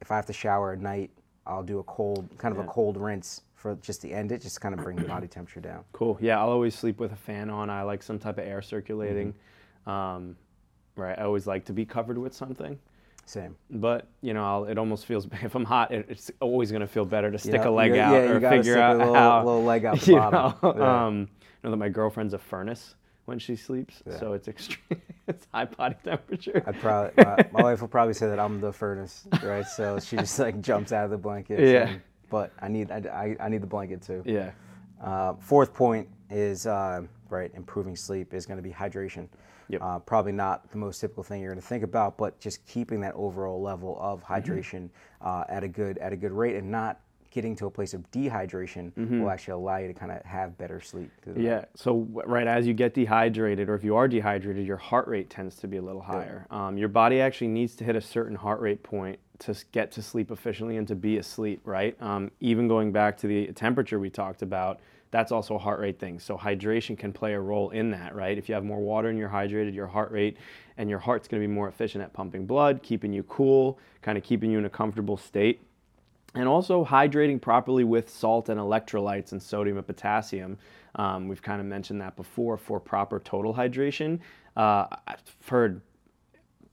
if 0.00 0.10
I 0.10 0.16
have 0.16 0.26
to 0.26 0.32
shower 0.32 0.72
at 0.72 0.80
night 0.80 1.10
I'll 1.46 1.62
do 1.62 1.78
a 1.78 1.84
cold 1.84 2.28
kind 2.38 2.56
of 2.56 2.64
a 2.64 2.68
cold 2.68 2.96
rinse 2.96 3.42
for 3.54 3.74
just 3.76 4.02
to 4.02 4.10
end 4.10 4.32
it 4.32 4.42
just 4.42 4.60
kind 4.60 4.74
of 4.74 4.82
bring 4.84 4.96
the 4.96 5.04
body 5.08 5.26
temperature 5.26 5.60
down 5.60 5.84
Cool. 5.92 6.18
Yeah, 6.20 6.38
I'll 6.40 6.50
always 6.50 6.74
sleep 6.74 6.98
with 6.98 7.12
a 7.12 7.16
fan 7.16 7.48
on. 7.50 7.70
I 7.70 7.82
like 7.82 8.02
some 8.02 8.18
type 8.18 8.38
of 8.38 8.44
air 8.46 8.60
circulating. 8.62 9.32
Mm-hmm. 9.86 9.90
Um, 9.90 10.36
right. 10.96 11.18
I 11.18 11.22
always 11.22 11.46
like 11.46 11.64
to 11.66 11.72
be 11.72 11.84
covered 11.86 12.18
with 12.18 12.34
something. 12.34 12.78
same 13.24 13.56
But 13.70 14.06
you 14.20 14.34
know, 14.34 14.44
I'll, 14.44 14.64
it 14.66 14.76
almost 14.76 15.06
feels 15.06 15.26
if 15.42 15.54
I'm 15.54 15.64
hot, 15.64 15.90
it, 15.92 16.06
it's 16.10 16.30
always 16.40 16.70
going 16.70 16.80
to 16.82 16.86
feel 16.86 17.04
better 17.06 17.30
to 17.30 17.38
stick 17.38 17.54
Yeah, 17.62 17.68
a 17.68 17.70
leg 17.70 17.94
you- 17.94 18.00
out 18.00 18.12
yeah, 18.12 18.24
you 18.26 18.32
or 18.34 18.40
figure 18.40 18.74
stick 18.74 18.76
a 18.76 18.94
little- 18.98 19.14
how 19.14 19.44
little 19.44 19.64
leg 19.64 19.84
out 19.86 20.00
the 20.00 20.06
you 20.12 20.16
bottom. 20.18 20.54
Know, 20.62 20.74
Yeah. 20.76 21.06
um, 21.06 21.18
you 21.20 21.26
know 21.64 21.70
that 21.70 21.76
my 21.78 21.88
girlfriend's 21.88 22.34
a 22.34 22.38
furnace 22.38 22.94
when 23.26 23.38
she 23.38 23.54
sleeps, 23.56 24.02
so 24.18 24.32
it's 24.32 24.48
extreme. 24.48 25.00
it's 25.28 25.46
high 25.52 25.66
body 25.66 25.96
temperature. 26.02 26.62
I'd 26.66 26.80
probably 26.80 27.12
my, 27.24 27.36
my 27.52 27.62
wife 27.62 27.80
will 27.80 27.88
probably 27.88 28.14
say 28.14 28.26
that 28.28 28.38
I'm 28.40 28.60
the 28.60 28.72
furnace, 28.72 29.26
right? 29.42 29.66
So 29.66 29.98
she 30.00 30.16
just 30.24 30.38
like 30.38 30.60
jumps 30.60 30.92
out 30.92 31.04
of 31.04 31.10
the 31.10 31.18
blanket. 31.18 31.60
Yeah. 31.60 31.88
and- 31.88 32.00
but 32.28 32.52
I 32.60 32.66
need 32.68 32.90
I, 32.90 32.96
I, 32.96 33.44
I 33.46 33.48
need 33.48 33.62
the 33.62 33.66
blanket 33.68 34.02
too. 34.02 34.22
yeah. 34.26 34.50
Uh, 35.00 35.34
fourth 35.34 35.72
point 35.74 36.08
is 36.30 36.66
uh, 36.66 37.02
right 37.28 37.52
improving 37.54 37.94
sleep 37.94 38.32
is 38.34 38.46
going 38.46 38.56
to 38.56 38.62
be 38.62 38.70
hydration. 38.72 39.28
Yep. 39.68 39.80
Uh, 39.82 39.98
probably 40.00 40.32
not 40.32 40.70
the 40.70 40.78
most 40.78 41.00
typical 41.00 41.22
thing 41.24 41.40
you're 41.42 41.50
going 41.52 41.60
to 41.60 41.66
think 41.66 41.82
about, 41.84 42.16
but 42.16 42.38
just 42.40 42.64
keeping 42.66 43.00
that 43.02 43.14
overall 43.14 43.60
level 43.62 43.96
of 44.00 44.22
Mm-hmm. 44.24 44.32
hydration 44.52 44.88
uh, 45.20 45.44
at 45.48 45.62
a 45.64 45.68
good 45.68 45.98
at 45.98 46.12
a 46.12 46.16
good 46.16 46.32
rate 46.32 46.56
and 46.56 46.68
not 46.70 47.00
getting 47.36 47.54
to 47.54 47.66
a 47.66 47.70
place 47.70 47.92
of 47.92 48.10
dehydration 48.10 48.90
will 49.20 49.28
actually 49.28 49.52
allow 49.52 49.76
you 49.76 49.88
to 49.88 49.92
kind 49.92 50.10
of 50.10 50.22
have 50.24 50.56
better 50.56 50.80
sleep. 50.80 51.10
through 51.22 51.34
the 51.34 51.40
night. 51.40 51.46
Yeah. 51.46 51.64
So 51.74 52.08
right 52.24 52.46
as 52.46 52.66
you 52.66 52.72
get 52.72 52.94
dehydrated, 52.94 53.68
or 53.68 53.74
if 53.74 53.84
you 53.84 53.94
are 53.94 54.08
dehydrated, 54.08 54.66
your 54.66 54.78
heart 54.78 55.06
rate 55.06 55.28
tends 55.28 55.56
to 55.56 55.68
be 55.68 55.76
a 55.76 55.82
little 55.82 56.00
higher. 56.00 56.46
Um, 56.50 56.78
your 56.78 56.88
body 56.88 57.20
actually 57.20 57.48
needs 57.48 57.76
to 57.76 57.84
hit 57.84 57.94
a 57.94 58.00
certain 58.00 58.34
heart 58.34 58.60
rate 58.60 58.82
point 58.82 59.18
to 59.40 59.54
get 59.72 59.92
to 59.92 60.00
sleep 60.00 60.30
efficiently 60.30 60.78
and 60.78 60.88
to 60.88 60.94
be 60.94 61.18
asleep. 61.18 61.60
Right. 61.66 61.94
Um, 62.00 62.30
even 62.40 62.68
going 62.68 62.90
back 62.90 63.18
to 63.18 63.26
the 63.26 63.52
temperature 63.52 63.98
we 64.00 64.08
talked 64.08 64.40
about, 64.40 64.80
that's 65.10 65.30
also 65.30 65.56
a 65.56 65.58
heart 65.58 65.78
rate 65.78 65.98
thing. 65.98 66.18
So 66.18 66.38
hydration 66.38 66.96
can 66.96 67.12
play 67.12 67.34
a 67.34 67.40
role 67.40 67.68
in 67.68 67.90
that. 67.90 68.14
Right. 68.14 68.38
If 68.38 68.48
you 68.48 68.54
have 68.54 68.64
more 68.64 68.80
water 68.80 69.10
and 69.10 69.18
you're 69.18 69.28
hydrated, 69.28 69.74
your 69.74 69.88
heart 69.88 70.10
rate 70.10 70.38
and 70.78 70.88
your 70.88 71.00
heart's 71.00 71.28
going 71.28 71.42
to 71.42 71.46
be 71.46 71.52
more 71.52 71.68
efficient 71.68 72.02
at 72.02 72.14
pumping 72.14 72.46
blood, 72.46 72.82
keeping 72.82 73.12
you 73.12 73.24
cool, 73.24 73.78
kind 74.00 74.16
of 74.16 74.24
keeping 74.24 74.50
you 74.50 74.58
in 74.58 74.64
a 74.64 74.70
comfortable 74.70 75.18
state 75.18 75.60
and 76.36 76.48
also 76.48 76.84
hydrating 76.84 77.40
properly 77.40 77.84
with 77.84 78.08
salt 78.10 78.48
and 78.48 78.60
electrolytes 78.60 79.32
and 79.32 79.42
sodium 79.42 79.78
and 79.78 79.86
potassium. 79.86 80.58
Um, 80.94 81.28
we've 81.28 81.42
kind 81.42 81.60
of 81.60 81.66
mentioned 81.66 82.00
that 82.00 82.16
before 82.16 82.56
for 82.56 82.78
proper 82.78 83.18
total 83.20 83.54
hydration. 83.54 84.20
Uh, 84.56 84.86
I've 85.06 85.22
heard 85.48 85.80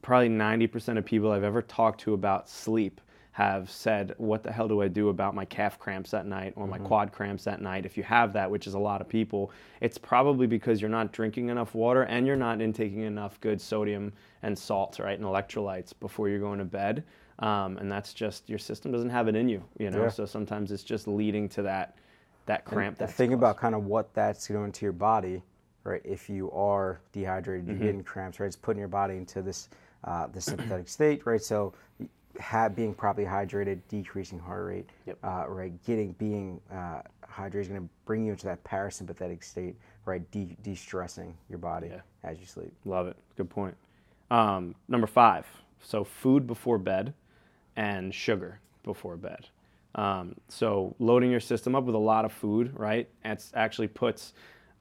probably 0.02 0.30
90% 0.30 0.98
of 0.98 1.06
people 1.06 1.32
I've 1.32 1.44
ever 1.44 1.62
talked 1.62 2.02
to 2.02 2.14
about 2.14 2.50
sleep 2.50 3.02
have 3.34 3.70
said, 3.70 4.14
What 4.18 4.44
the 4.44 4.52
hell 4.52 4.68
do 4.68 4.82
I 4.82 4.88
do 4.88 5.10
about 5.10 5.36
my 5.36 5.46
calf 5.46 5.78
cramps 5.80 6.14
at 6.14 6.26
night 6.26 6.54
or 6.56 6.68
my 6.68 6.78
quad 6.78 7.12
cramps 7.12 7.48
at 7.48 7.62
night? 7.62 7.86
If 7.86 7.98
you 7.98 8.04
have 8.04 8.34
that, 8.34 8.50
which 8.50 8.68
is 8.68 8.76
a 8.76 8.80
lot 8.80 9.02
of 9.02 9.10
people, 9.10 9.52
it's 9.82 9.98
probably 9.98 10.48
because 10.48 10.82
you're 10.82 10.90
not 10.90 11.12
drinking 11.12 11.50
enough 11.50 11.74
water 11.76 12.04
and 12.04 12.26
you're 12.28 12.36
not 12.36 12.62
intaking 12.62 13.02
enough 13.02 13.40
good 13.42 13.60
sodium 13.60 14.14
and 14.44 14.58
salt, 14.58 15.00
right, 15.00 15.18
and 15.18 15.28
electrolytes 15.28 15.94
before 16.00 16.30
you're 16.30 16.40
going 16.40 16.60
to 16.60 16.66
bed. 16.66 17.04
Um, 17.40 17.78
and 17.80 17.92
that's 17.92 18.14
just 18.14 18.50
your 18.50 18.60
system 18.60 18.92
doesn't 18.92 19.10
have 19.10 19.28
it 19.28 19.36
in 19.36 19.50
you, 19.50 19.64
you 19.80 19.90
know. 19.90 20.04
Yeah. 20.04 20.10
So 20.10 20.26
sometimes 20.26 20.72
it's 20.72 20.84
just 20.84 21.08
leading 21.08 21.50
to 21.50 21.64
that 21.64 21.98
that 22.46 22.66
cramp. 22.66 22.98
The 22.98 23.06
that's 23.06 23.14
thing 23.14 23.30
caused. 23.30 23.40
about 23.40 23.58
kind 23.58 23.74
of 23.74 23.86
what 23.86 24.14
that's 24.14 24.48
doing 24.48 24.72
to 24.74 24.86
your 24.86 24.94
body, 24.94 25.42
right? 25.84 26.02
If 26.06 26.30
you 26.30 26.52
are 26.52 27.02
dehydrated, 27.12 27.66
Mm-hmm. 27.66 27.72
you're 27.82 27.92
getting 27.92 28.04
cramps, 28.04 28.40
right? 28.40 28.46
It's 28.48 28.56
putting 28.56 28.80
your 28.80 28.88
body 28.90 29.16
into 29.16 29.42
this 29.42 29.70
uh, 30.04 30.28
this 30.28 30.46
sympathetic 30.52 30.88
state, 30.88 31.26
right? 31.26 31.42
So, 31.42 31.74
have, 32.40 32.76
being 32.76 32.94
properly 32.94 33.28
hydrated, 33.28 33.80
decreasing 33.90 34.40
heart 34.40 34.66
rate, 34.66 34.90
Yep. 35.06 35.18
uh, 35.24 35.46
right? 35.48 35.84
Getting 35.86 36.14
being 36.14 36.60
uh, 36.72 37.02
hydrated 37.28 37.62
is 37.62 37.68
going 37.68 37.82
to 37.82 37.90
bring 38.06 38.26
you 38.26 38.32
into 38.32 38.46
that 38.46 38.64
parasympathetic 38.64 39.44
state, 39.44 39.76
right? 40.06 40.30
De- 40.32 40.58
de-stressing 40.64 41.36
your 41.50 41.60
body 41.60 41.88
Yeah. 41.90 42.02
as 42.24 42.40
you 42.40 42.46
sleep. 42.46 42.74
Love 42.86 43.08
it. 43.08 43.18
Good 43.38 43.50
point. 43.50 43.76
Um, 44.32 44.76
number 44.88 45.08
five. 45.08 45.46
So 45.82 46.04
food 46.04 46.48
before 46.48 46.78
bed 46.78 47.14
and 47.76 48.14
sugar 48.14 48.60
before 48.84 49.18
bed. 49.18 49.48
Um, 49.96 50.36
so 50.48 50.96
loading 51.00 51.30
your 51.30 51.40
system 51.40 51.76
up 51.76 51.84
with 51.84 51.94
a 51.96 52.00
lot 52.00 52.26
of 52.26 52.32
food, 52.32 52.74
right? 52.78 53.08
It's 53.24 53.52
actually 53.54 53.90
puts 53.90 54.34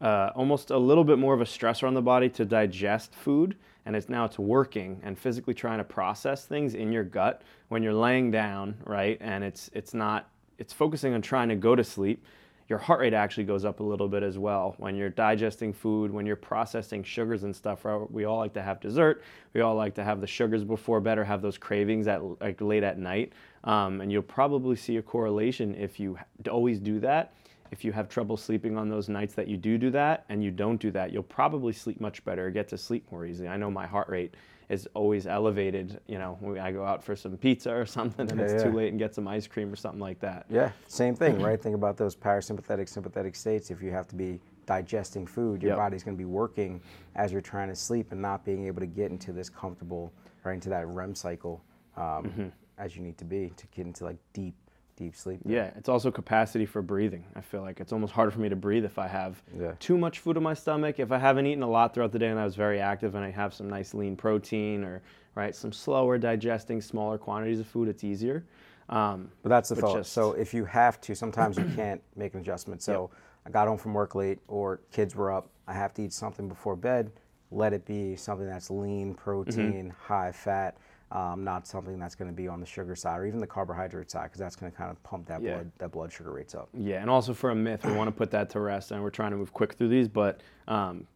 uh, 0.02 0.32
almost 0.34 0.70
a 0.70 0.76
little 0.76 1.04
bit 1.04 1.18
more 1.18 1.32
of 1.32 1.40
a 1.40 1.44
stressor 1.44 1.86
on 1.86 1.94
the 1.94 2.02
body 2.02 2.28
to 2.28 2.44
digest 2.44 3.14
food, 3.14 3.56
and 3.86 3.94
it's 3.94 4.08
now 4.08 4.24
it's 4.24 4.38
working 4.38 5.00
and 5.04 5.16
physically 5.16 5.54
trying 5.54 5.78
to 5.78 5.84
process 5.84 6.44
things 6.44 6.74
in 6.74 6.92
your 6.92 7.04
gut 7.04 7.42
when 7.68 7.82
you're 7.82 7.94
laying 7.94 8.30
down, 8.30 8.74
right? 8.84 9.16
And 9.20 9.44
it's 9.44 9.70
it's 9.72 9.94
not 9.94 10.28
it's 10.58 10.72
focusing 10.72 11.14
on 11.14 11.22
trying 11.22 11.48
to 11.48 11.56
go 11.56 11.76
to 11.76 11.84
sleep. 11.84 12.24
Your 12.68 12.78
heart 12.78 13.00
rate 13.00 13.12
actually 13.12 13.44
goes 13.44 13.64
up 13.64 13.80
a 13.80 13.82
little 13.82 14.08
bit 14.08 14.22
as 14.22 14.38
well. 14.38 14.74
When 14.78 14.96
you're 14.96 15.10
digesting 15.10 15.72
food 15.72 16.10
when 16.10 16.26
you're 16.26 16.36
processing 16.36 17.04
sugars 17.04 17.44
and 17.44 17.54
stuff 17.54 17.84
right? 17.84 18.10
we 18.10 18.24
all 18.24 18.38
like 18.38 18.54
to 18.54 18.62
have 18.62 18.80
dessert. 18.80 19.22
We 19.52 19.60
all 19.60 19.76
like 19.76 19.94
to 19.96 20.04
have 20.04 20.20
the 20.20 20.26
sugars 20.26 20.64
before 20.64 21.00
bed 21.00 21.18
or 21.18 21.24
have 21.24 21.42
those 21.42 21.58
cravings 21.58 22.08
at 22.08 22.22
like 22.40 22.60
late 22.60 22.82
at 22.82 22.98
night. 22.98 23.34
Um, 23.62 24.00
and 24.00 24.10
you'll 24.10 24.22
probably 24.22 24.74
see 24.74 24.96
a 24.96 25.02
correlation 25.02 25.76
if 25.76 26.00
you 26.00 26.18
always 26.48 26.80
do 26.80 26.98
that 27.00 27.34
if 27.72 27.84
you 27.84 27.90
have 27.90 28.08
trouble 28.08 28.36
sleeping 28.36 28.76
on 28.76 28.88
those 28.88 29.08
nights 29.08 29.34
that 29.34 29.48
you 29.48 29.56
do 29.56 29.76
do 29.78 29.90
that 29.90 30.24
and 30.28 30.44
you 30.44 30.50
don't 30.50 30.80
do 30.80 30.90
that 30.92 31.12
you'll 31.12 31.22
probably 31.24 31.72
sleep 31.72 32.00
much 32.00 32.24
better 32.24 32.50
get 32.50 32.68
to 32.68 32.78
sleep 32.78 33.10
more 33.10 33.26
easily 33.26 33.48
i 33.48 33.56
know 33.56 33.70
my 33.70 33.86
heart 33.86 34.08
rate 34.08 34.34
is 34.68 34.86
always 34.94 35.26
elevated 35.26 35.98
you 36.06 36.18
know 36.18 36.36
when 36.40 36.58
i 36.58 36.70
go 36.70 36.84
out 36.84 37.02
for 37.02 37.16
some 37.16 37.36
pizza 37.36 37.70
or 37.74 37.84
something 37.98 38.30
and 38.30 38.38
Yeah, 38.38 38.46
it's 38.46 38.62
too 38.62 38.70
late 38.70 38.90
and 38.90 38.98
get 38.98 39.14
some 39.14 39.26
ice 39.26 39.46
cream 39.46 39.72
or 39.72 39.76
something 39.76 40.00
like 40.00 40.20
that 40.20 40.46
Yeah, 40.50 40.70
same 40.86 41.16
thing, 41.16 41.40
right? 41.40 41.60
Think 41.62 41.74
about 41.74 41.96
those 41.96 42.14
parasympathetic, 42.14 42.88
sympathetic 42.88 43.34
states. 43.34 43.70
If 43.70 43.82
you 43.82 43.90
have 43.90 44.06
to 44.08 44.14
be 44.14 44.38
digesting 44.66 45.26
food, 45.26 45.62
your 45.62 45.70
Yep. 45.70 45.78
body's 45.78 46.02
going 46.04 46.16
to 46.16 46.18
be 46.18 46.24
working 46.26 46.80
as 47.16 47.32
you're 47.32 47.40
trying 47.40 47.68
to 47.68 47.74
sleep 47.76 48.12
and 48.12 48.20
not 48.20 48.44
being 48.44 48.66
able 48.66 48.80
to 48.80 48.86
get 48.86 49.10
into 49.10 49.32
this 49.32 49.48
comfortable, 49.48 50.12
right 50.44 50.54
into 50.54 50.68
that 50.68 50.86
REM 50.86 51.14
cycle 51.14 51.64
um, 51.96 52.24
Mm-hmm. 52.26 52.48
as 52.78 52.96
you 52.96 53.02
need 53.02 53.16
to 53.18 53.24
be 53.24 53.52
to 53.56 53.66
get 53.74 53.86
into 53.86 54.04
like 54.04 54.18
deep, 54.32 54.54
deep 55.02 55.16
sleep. 55.16 55.40
Yeah, 55.44 55.70
it's 55.76 55.88
also 55.88 56.10
capacity 56.10 56.64
for 56.66 56.80
breathing. 56.82 57.24
I 57.34 57.40
feel 57.40 57.62
like 57.62 57.80
it's 57.80 57.92
almost 57.92 58.12
harder 58.12 58.30
for 58.30 58.40
me 58.40 58.48
to 58.48 58.56
breathe 58.56 58.84
if 58.84 58.98
I 58.98 59.08
have 59.08 59.42
Yeah. 59.58 59.72
too 59.80 59.98
much 59.98 60.20
food 60.20 60.36
in 60.36 60.42
my 60.42 60.54
stomach. 60.54 61.00
If 61.00 61.10
I 61.10 61.18
haven't 61.18 61.46
eaten 61.46 61.62
a 61.62 61.68
lot 61.68 61.92
throughout 61.94 62.12
the 62.12 62.18
day 62.18 62.28
and 62.28 62.38
I 62.38 62.44
was 62.44 62.54
very 62.56 62.80
active 62.80 63.14
and 63.14 63.24
I 63.24 63.30
have 63.30 63.52
some 63.52 63.68
nice 63.68 63.94
lean 63.94 64.16
protein 64.16 64.84
or 64.84 65.02
right 65.34 65.54
some 65.54 65.72
slower 65.72 66.18
digesting 66.18 66.80
smaller 66.80 67.18
quantities 67.18 67.58
of 67.60 67.66
food, 67.66 67.88
it's 67.88 68.04
easier. 68.04 68.44
Um, 68.88 69.30
But 69.42 69.48
that's 69.48 69.68
the 69.70 69.74
But 69.76 69.80
thought. 69.82 69.96
just- 69.98 70.12
So 70.12 70.32
if 70.32 70.54
you 70.54 70.64
have 70.66 71.00
to, 71.02 71.14
sometimes 71.14 71.56
you 71.58 71.64
can't 71.74 72.00
make 72.16 72.34
an 72.34 72.40
adjustment. 72.40 72.82
So 72.82 73.10
I 73.46 73.50
got 73.50 73.66
home 73.66 73.78
from 73.78 73.94
work 73.94 74.14
late, 74.14 74.38
or 74.48 74.80
kids 74.92 75.16
were 75.16 75.32
up. 75.32 75.48
I 75.66 75.72
have 75.72 75.92
to 75.94 76.02
eat 76.02 76.12
something 76.12 76.48
before 76.48 76.76
bed. 76.76 77.10
Let 77.50 77.72
it 77.72 77.84
be 77.84 78.16
something 78.16 78.46
that's 78.46 78.70
lean, 78.70 79.14
protein, 79.14 79.92
high 79.98 80.32
fat, 80.32 80.76
um, 81.12 81.44
not 81.44 81.66
something 81.66 81.98
that's 81.98 82.14
going 82.14 82.30
to 82.30 82.34
be 82.36 82.48
on 82.48 82.58
the 82.58 82.66
sugar 82.66 82.96
side 82.96 83.20
or 83.20 83.26
even 83.26 83.38
the 83.38 83.46
carbohydrate 83.46 84.10
side, 84.10 84.24
because 84.24 84.38
that's 84.40 84.56
going 84.56 84.72
to 84.72 84.76
kind 84.76 84.90
of 84.90 85.00
pump 85.02 85.26
that 85.28 85.42
Yeah. 85.42 85.54
blood 85.54 85.72
that 85.78 85.92
blood 85.92 86.12
sugar 86.12 86.32
rates 86.32 86.54
up. 86.54 86.68
yeah, 86.74 87.00
and 87.00 87.08
also 87.10 87.34
for 87.34 87.50
a 87.50 87.54
myth, 87.54 87.84
we 87.84 87.92
want 87.92 88.08
to 88.08 88.12
put 88.12 88.30
that 88.32 88.48
to 88.50 88.60
rest, 88.60 88.90
and 88.92 89.02
we're 89.02 89.10
trying 89.10 89.30
to 89.32 89.36
move 89.36 89.52
quick 89.52 89.74
through 89.74 89.88
these, 89.88 90.08
but 90.08 90.40
um, 90.68 91.06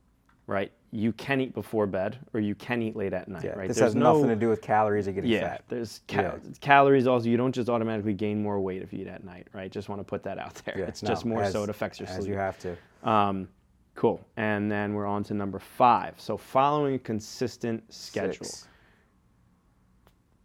right, 0.47 0.71
you 0.93 1.13
can 1.13 1.41
eat 1.41 1.53
before 1.55 1.87
bed 1.87 2.19
or 2.33 2.41
you 2.41 2.55
can 2.55 2.81
eat 2.83 2.95
late 2.95 3.13
at 3.13 3.27
night. 3.29 3.45
Yeah, 3.45 3.51
right, 3.53 3.69
this 3.69 3.79
There's 3.79 3.89
has 3.89 3.95
no, 3.95 4.13
nothing 4.15 4.29
to 4.29 4.37
do 4.37 4.49
with 4.49 4.61
calories 4.63 5.09
or 5.09 5.13
getting 5.13 5.31
Yeah, 5.31 5.41
fat. 5.49 5.65
there's 5.69 6.01
ca- 6.09 6.23
Yeah. 6.23 6.39
calories 6.61 7.07
also. 7.07 7.29
You 7.29 7.37
don't 7.37 7.55
just 7.55 7.69
automatically 7.69 8.15
gain 8.15 8.41
more 8.43 8.61
weight 8.61 8.83
if 8.83 8.93
you 8.93 9.01
eat 9.01 9.07
at 9.09 9.25
night, 9.25 9.49
right? 9.53 9.71
Just 9.71 9.89
want 9.89 10.01
to 10.01 10.05
put 10.05 10.23
that 10.23 10.39
out 10.39 10.55
there. 10.65 10.79
Yeah, 10.79 10.85
it's 10.87 11.03
no, 11.03 11.09
just 11.09 11.25
more 11.25 11.45
so 11.51 11.65
it 11.65 11.71
affects 11.71 11.99
your 12.01 12.09
as 12.09 12.17
sleep. 12.17 12.29
you 12.29 12.37
have 12.37 12.59
to. 12.61 12.77
Um, 13.09 13.49
cool. 13.95 14.25
And 14.37 14.71
then 14.71 14.95
we're 14.95 15.07
on 15.07 15.25
to 15.25 15.35
number 15.35 15.59
five. 15.59 16.15
So 16.19 16.37
following 16.37 16.95
a 16.95 16.99
consistent 16.99 17.83
schedule. 17.93 18.45
Six. 18.47 18.69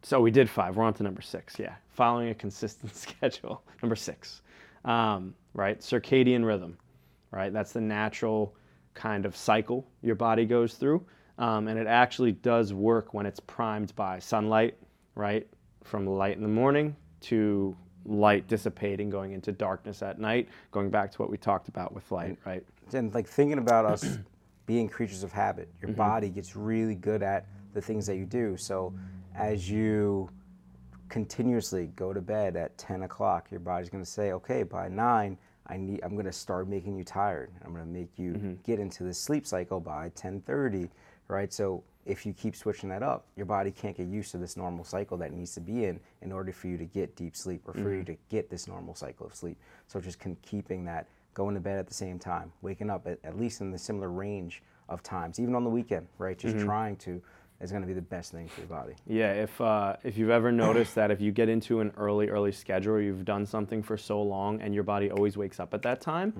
So 0.03 0.19
we 0.19 0.31
did 0.31 0.49
five. 0.49 0.75
We're 0.77 0.83
on 0.83 0.93
to 0.95 1.03
number 1.03 1.21
six. 1.21 1.59
Yeah, 1.59 1.75
following 1.89 2.29
a 2.29 2.35
consistent 2.35 2.95
schedule. 2.95 3.63
Number 3.81 3.95
six, 3.95 4.41
um, 4.85 5.35
right? 5.53 5.79
Circadian 5.79 6.45
rhythm, 6.45 6.77
right? 7.31 7.53
That's 7.53 7.71
the 7.73 7.81
natural 7.81 8.55
kind 8.93 9.25
of 9.25 9.35
cycle 9.35 9.87
your 10.01 10.15
body 10.15 10.45
goes 10.45 10.73
through, 10.73 11.05
um, 11.37 11.67
and 11.67 11.79
it 11.79 11.87
actually 11.87 12.31
does 12.33 12.73
work 12.73 13.13
when 13.13 13.25
it's 13.25 13.39
primed 13.39 13.95
by 13.95 14.19
sunlight, 14.19 14.75
right? 15.15 15.47
From 15.83 16.05
light 16.07 16.35
in 16.35 16.41
the 16.43 16.49
morning 16.49 16.95
to 17.21 17.75
light 18.05 18.47
dissipating, 18.47 19.09
going 19.09 19.31
into 19.31 19.51
darkness 19.51 20.01
at 20.01 20.19
night. 20.19 20.49
Going 20.71 20.89
back 20.89 21.11
to 21.11 21.17
what 21.19 21.29
we 21.29 21.37
talked 21.37 21.67
about 21.67 21.93
with 21.93 22.11
light, 22.11 22.37
right? 22.45 22.65
and 22.93 23.13
like 23.13 23.27
thinking 23.27 23.59
about 23.59 23.85
us 23.85 24.17
being 24.65 24.89
creatures 24.89 25.23
of 25.23 25.31
habit 25.31 25.69
your 25.81 25.89
Mm-hmm. 25.89 25.97
body 25.97 26.29
gets 26.29 26.55
really 26.55 26.95
good 26.95 27.23
at 27.23 27.45
the 27.73 27.81
things 27.81 28.05
that 28.07 28.17
you 28.17 28.25
do 28.25 28.57
so 28.57 28.93
as 29.35 29.69
you 29.69 30.29
continuously 31.09 31.87
go 31.95 32.13
to 32.13 32.21
bed 32.21 32.55
at 32.55 32.77
10 32.77 33.03
o'clock 33.03 33.47
your 33.51 33.59
body's 33.59 33.89
going 33.89 34.03
to 34.03 34.09
say 34.09 34.31
okay 34.31 34.63
by 34.63 34.87
9 34.87 35.37
i 35.67 35.77
need 35.77 35.99
i'm 36.03 36.13
going 36.13 36.25
to 36.25 36.31
start 36.31 36.67
making 36.69 36.95
you 36.95 37.03
tired 37.03 37.49
i'm 37.65 37.73
going 37.73 37.83
to 37.85 37.89
make 37.91 38.17
you 38.17 38.31
Mm-hmm. 38.33 38.53
get 38.63 38.79
into 38.79 39.03
the 39.03 39.13
sleep 39.13 39.45
cycle 39.45 39.79
by 39.79 40.09
10.30 40.11 40.89
right 41.27 41.51
so 41.51 41.83
if 42.05 42.25
you 42.25 42.33
keep 42.33 42.55
switching 42.55 42.87
that 42.89 43.03
up 43.03 43.25
your 43.35 43.45
body 43.45 43.71
can't 43.71 43.95
get 43.97 44.07
used 44.07 44.31
to 44.31 44.37
this 44.37 44.55
normal 44.55 44.85
cycle 44.85 45.17
that 45.17 45.33
needs 45.33 45.53
to 45.53 45.59
be 45.59 45.83
in 45.85 45.99
in 46.21 46.31
order 46.31 46.53
for 46.53 46.67
you 46.67 46.77
to 46.77 46.85
get 46.85 47.15
deep 47.17 47.35
sleep 47.35 47.61
or 47.67 47.73
for 47.73 47.79
Mm-hmm. 47.79 47.97
you 47.99 48.03
to 48.05 48.17
get 48.29 48.49
this 48.49 48.67
normal 48.67 48.95
cycle 48.95 49.25
of 49.25 49.35
sleep 49.35 49.57
so 49.87 49.99
just 49.99 50.17
con- 50.19 50.37
keeping 50.41 50.85
that 50.85 51.07
going 51.33 51.55
to 51.55 51.61
bed 51.61 51.77
at 51.77 51.87
the 51.87 51.93
same 51.93 52.17
time 52.19 52.51
waking 52.61 52.89
up 52.89 53.05
at, 53.05 53.19
at 53.25 53.37
least 53.37 53.59
in 53.59 53.69
the 53.71 53.77
similar 53.77 54.09
range 54.09 54.63
of 54.87 55.03
times 55.03 55.39
even 55.41 55.55
on 55.55 55.63
the 55.65 55.69
weekend 55.69 56.07
right 56.19 56.37
just 56.39 56.55
Mm-hmm. 56.55 56.65
trying 56.65 56.95
to 56.97 57.21
is 57.61 57.71
going 57.71 57.81
to 57.81 57.87
be 57.87 57.93
the 57.93 58.01
best 58.01 58.31
thing 58.31 58.47
for 58.47 58.61
your 58.61 58.67
body 58.67 58.93
Yeah, 59.07 59.33
if 59.33 59.59
uh, 59.61 59.95
if 60.03 60.17
you've 60.17 60.29
ever 60.29 60.51
noticed 60.51 60.95
that 60.95 61.11
if 61.11 61.21
you 61.21 61.31
get 61.31 61.49
into 61.49 61.79
an 61.79 61.91
early 61.97 62.29
early 62.29 62.51
schedule, 62.51 62.99
you've 62.99 63.25
done 63.25 63.45
something 63.45 63.83
for 63.83 63.97
so 63.97 64.21
long, 64.21 64.61
and 64.61 64.73
your 64.73 64.83
body 64.83 65.11
always 65.11 65.37
wakes 65.37 65.59
up 65.59 65.73
at 65.73 65.81
that 65.83 66.01
time, 66.01 66.33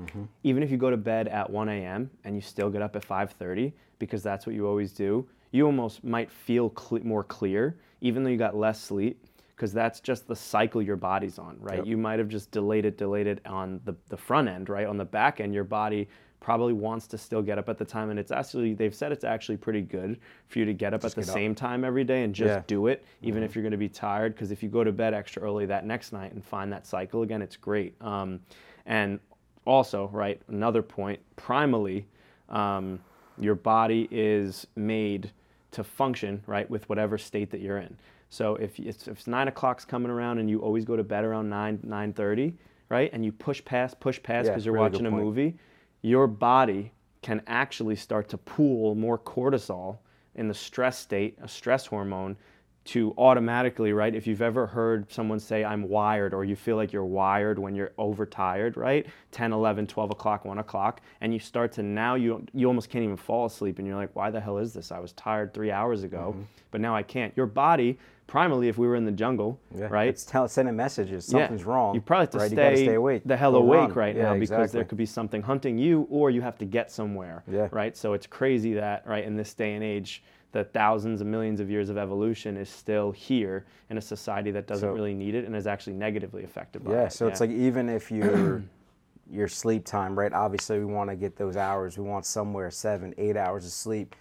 even 0.44 0.64
if 0.64 0.72
you 0.72 0.78
go 0.78 0.90
to 0.90 0.98
bed 0.98 1.28
at 1.28 1.50
1 1.50 1.70
a.m. 1.70 2.10
and 2.24 2.36
you 2.36 2.42
still 2.42 2.70
get 2.70 2.82
up 2.82 2.96
at 2.96 3.04
5:30 3.04 3.74
because 4.00 4.24
that's 4.24 4.46
what 4.46 4.56
you 4.56 4.68
always 4.68 4.92
do, 4.94 5.28
you 5.52 5.66
almost 5.66 6.04
might 6.04 6.32
feel 6.32 6.70
cle 6.72 7.00
more 7.04 7.24
clear, 7.24 7.78
even 8.02 8.24
though 8.24 8.30
you 8.30 8.38
got 8.38 8.56
less 8.56 8.82
sleep, 8.82 9.24
because 9.62 9.74
that's 9.74 10.00
just 10.00 10.28
the 10.28 10.36
cycle 10.36 10.82
your 10.82 10.96
body's 10.96 11.38
on, 11.38 11.56
right? 11.60 11.78
Yep. 11.78 11.86
You 11.86 11.96
might 11.96 12.18
have 12.18 12.28
just 12.28 12.50
delayed 12.50 12.84
it, 12.84 12.98
delayed 12.98 13.28
it 13.28 13.46
on 13.46 13.80
the 13.86 13.96
the 14.10 14.18
front 14.18 14.48
end, 14.48 14.70
right? 14.70 14.88
On 14.88 14.98
the 14.98 15.06
back 15.06 15.40
end, 15.40 15.54
your 15.54 15.64
body 15.64 16.10
probably 16.40 16.74
wants 16.74 17.06
to 17.06 17.16
still 17.16 17.44
get 17.44 17.60
up 17.60 17.70
at 17.70 17.78
the 17.78 17.86
time 17.86 18.10
and 18.10 18.18
it's 18.18 18.32
actually 18.32 18.74
they've 18.74 18.96
said 18.96 19.12
it's 19.12 19.24
actually 19.24 19.58
pretty 19.58 19.82
good 19.82 20.18
for 20.48 20.58
you 20.58 20.66
to 20.66 20.74
get 20.74 20.96
up 20.96 21.02
Just 21.04 21.16
at 21.16 21.22
the 21.22 21.26
get 21.28 21.30
up. 21.30 21.36
same 21.36 21.54
time 21.54 21.84
every 21.84 22.04
day 22.04 22.24
and 22.24 22.34
just 22.34 22.50
Yeah. 22.50 22.64
do 22.66 22.88
it 22.88 23.06
even 23.22 23.44
if 23.44 23.54
you're 23.54 23.62
going 23.62 23.74
to 23.74 23.78
be 23.78 23.88
tired 23.88 24.34
because 24.34 24.50
if 24.52 24.64
you 24.64 24.70
go 24.70 24.84
to 24.84 24.92
bed 24.92 25.14
extra 25.14 25.44
early 25.44 25.68
that 25.68 25.86
next 25.86 26.12
night 26.12 26.34
and 26.34 26.44
find 26.44 26.74
that 26.74 26.88
cycle 26.88 27.22
again 27.22 27.44
it's 27.44 27.56
great 27.56 27.94
um, 28.02 28.40
and 28.88 29.20
also 29.66 30.08
right 30.12 30.42
another 30.48 30.82
point 30.82 31.20
primally 31.38 32.06
um, 32.50 33.00
your 33.38 33.54
body 33.54 34.08
is 34.10 34.66
made 34.76 35.30
to 35.70 35.84
function 35.84 36.42
right 36.48 36.68
with 36.72 36.90
whatever 36.90 37.20
state 37.20 37.52
that 37.52 37.62
you're 37.62 37.78
in 37.78 37.96
so 38.32 38.56
if 38.56 38.80
it's, 38.80 39.08
if 39.08 39.20
it's 39.20 39.28
nine 39.28 39.48
o'clock's 39.48 39.86
coming 39.86 40.10
around 40.10 40.40
and 40.40 40.50
you 40.50 40.60
always 40.60 40.86
go 40.86 40.96
to 40.96 41.04
bed 41.04 41.24
around 41.24 41.50
9 41.50 41.80
9.30 41.86 42.54
right 42.90 43.12
and 43.14 43.24
you 43.24 43.32
push 43.32 43.64
past 43.64 44.00
push 44.00 44.22
past 44.24 44.46
Yeah, 44.46 44.52
because 44.52 44.66
you're 44.66 44.74
really 44.74 44.90
watching 44.90 45.06
a 45.06 45.12
movie 45.12 45.56
your 46.02 46.26
body 46.26 46.92
can 47.22 47.44
actually 47.46 47.96
start 47.96 48.30
to 48.30 48.38
pool 48.38 48.96
more 48.96 49.20
cortisol 49.20 50.00
in 50.34 50.48
the 50.48 50.54
stress 50.54 50.98
state 50.98 51.38
a 51.44 51.48
stress 51.48 51.86
hormone 51.86 52.36
to 52.84 53.14
automatically, 53.18 53.94
right? 53.94 54.14
If 54.14 54.26
you've 54.26 54.42
ever 54.42 54.66
heard 54.66 55.12
someone 55.12 55.40
say, 55.40 55.64
I'm 55.64 55.88
wired, 55.88 56.34
or 56.34 56.44
you 56.44 56.56
feel 56.56 56.78
like 56.78 56.92
you're 56.92 57.06
wired 57.06 57.60
when 57.60 57.76
you're 57.76 57.92
overtired, 57.98 58.76
right? 58.76 59.06
10, 59.32 59.54
11, 59.54 59.86
12 59.86 60.12
o'clock, 60.12 60.46
1 60.46 60.58
o'clock, 60.58 61.02
and 61.22 61.32
you 61.32 61.40
start 61.40 61.72
to 61.74 61.84
now, 61.84 62.16
you, 62.16 62.44
you 62.54 62.68
almost 62.68 62.90
can't 62.90 63.04
even 63.04 63.18
fall 63.18 63.46
asleep, 63.46 63.78
and 63.78 63.88
you're 63.88 63.98
like, 63.98 64.16
why 64.16 64.32
the 64.32 64.40
hell 64.40 64.58
is 64.58 64.74
this? 64.74 64.92
I 64.92 65.00
was 65.00 65.12
tired 65.14 65.54
three 65.54 65.72
hours 65.72 66.04
ago, 66.04 66.34
mm-hmm. 66.36 66.44
but 66.72 66.82
now 66.82 66.96
I 66.96 67.04
can't. 67.04 67.32
Your 67.38 67.46
body, 67.46 68.00
primarily, 68.32 68.70
if 68.70 68.78
we 68.78 68.88
were 68.88 68.96
in 68.96 69.04
the 69.04 69.12
jungle, 69.12 69.60
Yeah. 69.78 69.88
right? 69.92 70.08
It's 70.08 70.24
tell, 70.24 70.48
sending 70.48 70.74
messages. 70.74 71.28
Yeah. 71.28 71.40
Something's 71.42 71.66
wrong. 71.66 71.94
You 71.94 72.00
probably 72.00 72.24
have 72.24 72.30
to 72.30 72.38
right? 72.38 72.50
stay, 72.52 72.76
stay 72.86 72.94
awake. 72.96 73.24
the 73.26 73.36
hell 73.36 73.52
Go 73.52 73.58
awake 73.58 73.90
run. 73.90 73.92
right 73.94 74.16
Yeah, 74.16 74.24
now 74.34 74.40
because 74.40 74.72
there 74.72 74.86
could 74.86 74.98
be 74.98 75.06
something 75.06 75.42
hunting 75.42 75.78
you, 75.78 76.08
or 76.10 76.30
you 76.32 76.40
have 76.42 76.58
to 76.60 76.66
get 76.66 76.90
somewhere. 76.90 77.44
Yeah. 77.52 77.68
Right. 77.74 77.96
So 77.98 78.14
it's 78.14 78.26
crazy 78.26 78.74
that 78.76 79.06
right 79.06 79.26
in 79.26 79.36
this 79.36 79.54
day 79.54 79.74
and 79.74 79.84
age, 79.84 80.24
the 80.54 80.64
thousands 80.64 81.20
and 81.20 81.30
millions 81.30 81.60
of 81.60 81.70
years 81.70 81.90
of 81.90 81.98
evolution 81.98 82.56
is 82.56 82.70
still 82.70 83.12
here 83.12 83.66
in 83.90 83.98
a 83.98 84.02
society 84.02 84.50
that 84.52 84.66
doesn't 84.66 84.88
So- 84.88 84.94
really 84.94 85.14
need 85.14 85.36
it 85.36 85.44
and 85.44 85.54
is 85.54 85.68
actually 85.68 85.98
negatively 85.98 86.46
affected 86.46 86.86
by 86.86 86.92
it. 86.92 86.96
Yeah, 86.96 87.04
it. 87.08 87.12
so 87.12 87.28
it's 87.28 87.42
like 87.42 87.50
even 87.50 87.90
if 87.90 88.10
your 88.12 88.64
your 89.30 89.50
sleep 89.50 89.84
time, 89.86 90.18
right? 90.18 90.32
Obviously, 90.32 90.80
we 90.80 90.86
want 90.86 91.10
to 91.10 91.18
get 91.18 91.36
those 91.36 91.58
hours. 91.58 91.98
We 91.98 92.06
want 92.06 92.26
somewhere 92.26 92.72
seven, 92.72 93.14
eight 93.18 93.36
hours 93.36 93.66
of 93.66 93.72
sleep, 93.72 94.16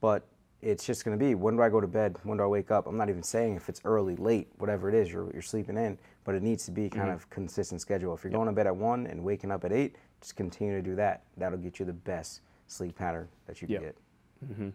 but 0.00 0.24
it's 0.62 0.84
just 0.86 1.04
going 1.04 1.18
to 1.18 1.22
be 1.22 1.34
when 1.34 1.56
do 1.56 1.62
I 1.62 1.68
go 1.68 1.80
to 1.80 1.86
bed? 1.88 2.16
When 2.22 2.38
do 2.38 2.44
I 2.44 2.46
wake 2.46 2.70
up? 2.70 2.86
I'm 2.86 2.96
not 2.96 3.08
even 3.08 3.22
saying 3.22 3.56
if 3.56 3.68
it's 3.68 3.80
early, 3.84 4.14
late, 4.16 4.48
whatever 4.58 4.88
it 4.88 4.94
is 4.94 5.12
you're, 5.12 5.30
you're 5.32 5.42
sleeping 5.42 5.76
in, 5.76 5.98
but 6.24 6.34
it 6.34 6.42
needs 6.42 6.64
to 6.66 6.70
be 6.70 6.82
Mm-hmm. 6.88 6.98
kind 6.98 7.10
of 7.10 7.28
consistent 7.30 7.80
schedule. 7.80 8.14
If 8.14 8.22
you're 8.24 8.32
going 8.32 8.46
to 8.46 8.52
bed 8.52 8.66
at 8.66 8.74
one 8.76 9.06
and 9.06 9.22
waking 9.24 9.50
up 9.50 9.64
at 9.64 9.72
eight, 9.72 9.96
just 10.20 10.36
continue 10.36 10.74
to 10.76 10.82
do 10.82 10.94
that. 10.96 11.24
That'll 11.36 11.58
get 11.58 11.78
you 11.80 11.84
the 11.84 11.92
best 11.92 12.40
sleep 12.68 12.96
pattern 12.96 13.28
that 13.46 13.60
you 13.60 13.66
can 13.66 13.74
Yep. 13.82 13.82
get. 13.82 14.72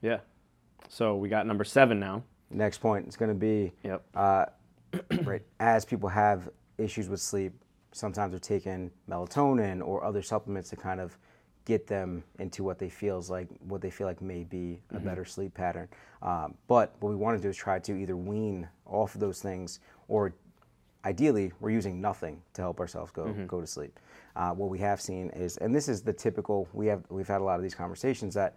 yeah. 0.00 0.18
So 0.88 1.16
we 1.16 1.28
got 1.28 1.46
number 1.46 1.64
seven 1.64 1.98
now. 2.00 2.22
Next 2.50 2.78
point 2.78 3.06
is 3.08 3.16
going 3.16 3.28
to 3.30 3.34
be 3.34 3.72
Yep. 3.84 4.02
uh, 4.14 4.46
right 5.24 5.42
as 5.60 5.84
people 5.84 6.08
have 6.08 6.48
issues 6.78 7.08
with 7.08 7.20
sleep 7.20 7.52
sometimes 7.92 8.30
they're 8.30 8.38
taking 8.38 8.90
melatonin 9.08 9.84
or 9.84 10.04
other 10.04 10.22
supplements 10.22 10.70
to 10.70 10.76
kind 10.76 11.00
of 11.00 11.18
get 11.70 11.86
them 11.86 12.24
into 12.40 12.64
what 12.64 12.80
they 12.80 12.88
feels 12.88 13.30
like 13.30 13.46
what 13.60 13.80
they 13.80 13.90
feel 13.90 14.08
like 14.08 14.20
may 14.20 14.42
be 14.42 14.80
a 14.92 14.98
better 14.98 15.24
sleep 15.24 15.54
pattern. 15.54 15.86
Um, 16.20 16.54
but 16.66 16.96
what 16.98 17.10
we 17.10 17.16
want 17.16 17.38
to 17.38 17.42
do 17.42 17.48
is 17.48 17.56
try 17.56 17.78
to 17.78 17.92
either 17.94 18.16
wean 18.16 18.68
off 18.86 19.14
of 19.14 19.20
those 19.20 19.40
things 19.40 19.78
or 20.08 20.34
ideally 21.04 21.52
we're 21.60 21.70
using 21.70 22.00
nothing 22.00 22.42
to 22.54 22.60
help 22.62 22.80
ourselves 22.80 23.12
go 23.12 23.24
go 23.46 23.60
to 23.60 23.66
sleep. 23.68 24.00
Uh, 24.34 24.50
what 24.50 24.68
we 24.68 24.80
have 24.80 25.00
seen 25.00 25.30
is 25.30 25.58
and 25.58 25.72
this 25.72 25.88
is 25.88 26.02
the 26.02 26.12
typical 26.12 26.68
we 26.72 26.88
have 26.88 27.02
we've 27.08 27.28
had 27.28 27.40
a 27.40 27.44
lot 27.44 27.54
of 27.54 27.62
these 27.62 27.74
conversations 27.84 28.34
that 28.34 28.56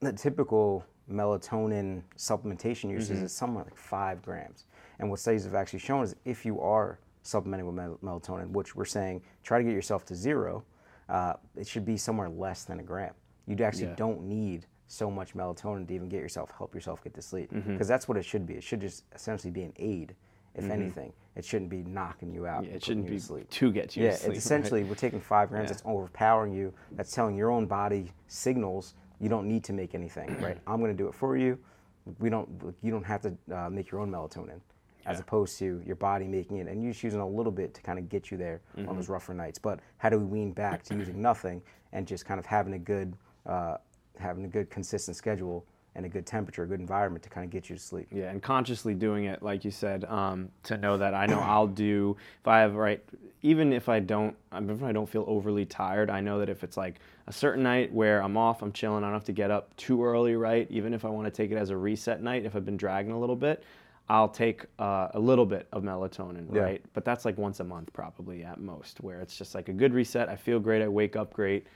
the 0.00 0.12
typical 0.12 0.84
melatonin 1.08 2.02
supplementation 2.16 2.90
use 2.90 3.08
is 3.10 3.32
somewhere 3.32 3.64
like 3.64 3.76
five 3.76 4.20
grams. 4.20 4.64
And 4.98 5.08
what 5.10 5.20
studies 5.20 5.44
have 5.44 5.54
actually 5.54 5.78
shown 5.78 6.02
is 6.02 6.16
if 6.24 6.44
you 6.44 6.60
are 6.60 6.98
supplementing 7.22 7.66
with 7.66 7.76
mel- 7.76 7.98
melatonin 8.02 8.48
which 8.50 8.74
we're 8.74 8.84
saying 8.98 9.22
try 9.44 9.58
to 9.58 9.64
get 9.64 9.72
yourself 9.72 10.04
to 10.06 10.16
zero 10.16 10.64
uh, 11.08 11.34
it 11.56 11.66
should 11.66 11.84
be 11.84 11.96
somewhere 11.96 12.28
less 12.28 12.64
than 12.64 12.80
a 12.80 12.82
gram 12.82 13.12
you 13.46 13.56
actually 13.64 13.86
Yeah. 13.86 13.94
don't 13.96 14.22
need 14.22 14.66
so 14.86 15.10
much 15.10 15.34
melatonin 15.34 15.86
to 15.88 15.94
even 15.94 16.08
get 16.08 16.20
yourself 16.20 16.50
help 16.56 16.74
yourself 16.74 17.02
get 17.04 17.14
to 17.14 17.22
sleep 17.22 17.50
because 17.50 17.64
Mm-hmm. 17.66 17.82
that's 17.82 18.08
what 18.08 18.16
it 18.16 18.24
should 18.24 18.46
be 18.46 18.54
it 18.54 18.62
should 18.62 18.80
just 18.80 19.04
essentially 19.14 19.50
be 19.50 19.62
an 19.62 19.72
aid 19.76 20.14
if 20.54 20.68
anything 20.70 21.12
it 21.36 21.44
shouldn't 21.44 21.70
be 21.70 21.82
knocking 21.84 22.32
you 22.32 22.46
out 22.46 22.64
Yeah, 22.64 22.72
it 22.72 22.84
shouldn't 22.84 23.06
be 23.06 23.16
to 23.16 23.20
sleep 23.22 23.48
to 23.50 23.70
get 23.70 23.96
you 23.96 24.04
yeah, 24.04 24.10
to 24.12 24.16
sleep. 24.16 24.32
it's 24.36 24.44
essentially 24.44 24.82
we're 24.84 24.94
taking 24.96 25.20
five 25.20 25.50
grams. 25.50 25.64
Yeah. 25.66 25.68
That's 25.74 25.82
overpowering 25.84 26.52
you. 26.52 26.72
That's 26.92 27.12
telling 27.12 27.36
your 27.36 27.50
own 27.52 27.66
body 27.66 28.10
signals 28.26 28.94
you 29.20 29.28
don't 29.28 29.46
need 29.46 29.62
to 29.64 29.72
make 29.72 29.94
anything. 29.94 30.36
Right? 30.40 30.58
I'm 30.66 30.80
going 30.80 30.90
to 30.90 30.96
do 31.00 31.06
it 31.08 31.14
for 31.14 31.36
you. 31.36 31.58
We 32.18 32.28
don't. 32.30 32.48
You 32.82 32.90
don't 32.90 33.04
have 33.04 33.20
to 33.22 33.36
uh, 33.54 33.70
make 33.70 33.90
your 33.92 34.00
own 34.00 34.10
melatonin, 34.10 34.60
as 35.08 35.16
Yeah. 35.16 35.22
opposed 35.22 35.58
to 35.58 35.82
your 35.84 35.96
body 35.96 36.26
making 36.28 36.58
it 36.58 36.68
and 36.68 36.82
you 36.82 36.90
just 36.92 37.02
using 37.02 37.20
a 37.20 37.26
little 37.28 37.52
bit 37.52 37.74
to 37.74 37.82
kind 37.82 37.98
of 37.98 38.08
get 38.08 38.30
you 38.30 38.36
there 38.36 38.60
Mm-hmm. 38.76 38.88
on 38.88 38.96
those 38.96 39.08
rougher 39.08 39.34
nights. 39.34 39.58
But 39.58 39.80
how 39.96 40.10
do 40.10 40.18
we 40.18 40.24
wean 40.24 40.52
back 40.52 40.82
to 40.84 40.94
using 40.94 41.20
nothing 41.20 41.62
and 41.92 42.06
just 42.06 42.24
kind 42.26 42.38
of 42.38 42.46
having 42.46 42.74
a 42.74 42.78
good, 42.78 43.14
uh, 43.46 43.78
having 44.18 44.44
a 44.44 44.48
good 44.48 44.68
consistent 44.70 45.16
schedule 45.16 45.64
and 45.94 46.04
a 46.06 46.08
good 46.08 46.26
temperature, 46.26 46.62
a 46.62 46.66
good 46.66 46.78
environment 46.80 47.22
to 47.24 47.30
kind 47.30 47.44
of 47.44 47.50
get 47.50 47.68
you 47.70 47.74
to 47.76 47.82
sleep? 47.82 48.06
Yeah, 48.12 48.30
and 48.30 48.42
consciously 48.42 48.94
doing 48.94 49.24
it, 49.24 49.42
like 49.42 49.64
you 49.64 49.70
said, 49.70 50.04
um, 50.04 50.50
to 50.64 50.76
know 50.76 50.96
that 50.98 51.14
I 51.14 51.26
know 51.26 51.40
I'll 51.40 51.66
do 51.66 52.16
if 52.40 52.46
I 52.46 52.60
have 52.60 52.74
right, 52.76 53.02
even 53.42 53.72
if 53.72 53.88
I 53.88 53.98
don't, 54.00 54.36
I 54.52 54.60
mean, 54.60 54.70
if 54.76 54.82
I 54.82 54.92
don't 54.92 55.08
feel 55.08 55.24
overly 55.26 55.64
tired, 55.64 56.10
I 56.10 56.20
know 56.20 56.38
that 56.40 56.48
if 56.48 56.62
it's 56.62 56.76
like 56.76 57.00
a 57.26 57.32
certain 57.32 57.62
night 57.62 57.92
where 57.92 58.22
I'm 58.22 58.36
off, 58.36 58.62
I'm 58.62 58.72
chilling, 58.72 59.02
I 59.02 59.06
don't 59.08 59.14
have 59.14 59.24
to 59.24 59.32
get 59.32 59.50
up 59.50 59.74
too 59.76 60.04
early, 60.04 60.36
right? 60.36 60.66
Even 60.70 60.92
if 60.94 61.04
I 61.04 61.08
want 61.08 61.26
to 61.26 61.30
take 61.30 61.50
it 61.50 61.56
as 61.56 61.70
a 61.70 61.76
reset 61.76 62.22
night, 62.22 62.44
if 62.44 62.54
I've 62.54 62.64
been 62.64 62.76
dragging 62.76 63.12
a 63.12 63.18
little 63.18 63.36
bit, 63.36 63.64
I'll 64.10 64.28
take 64.28 64.64
uh, 64.78 65.08
a 65.12 65.18
little 65.20 65.44
bit 65.46 65.68
of 65.72 65.82
melatonin, 65.82 66.46
Yeah. 66.52 66.62
right? 66.62 66.84
But 66.94 67.04
that's 67.04 67.24
like 67.24 67.36
once 67.36 67.60
a 67.60 67.64
month, 67.64 67.92
probably 67.92 68.42
at 68.42 68.58
most, 68.60 68.98
where 69.02 69.20
it's 69.20 69.36
just 69.36 69.54
like 69.54 69.68
a 69.68 69.72
good 69.72 69.92
reset. 69.92 70.28
I 70.28 70.36
feel 70.36 70.58
great, 70.60 70.82
I 70.82 70.88
wake 70.88 71.14
up 71.16 71.32
great. 71.32 71.66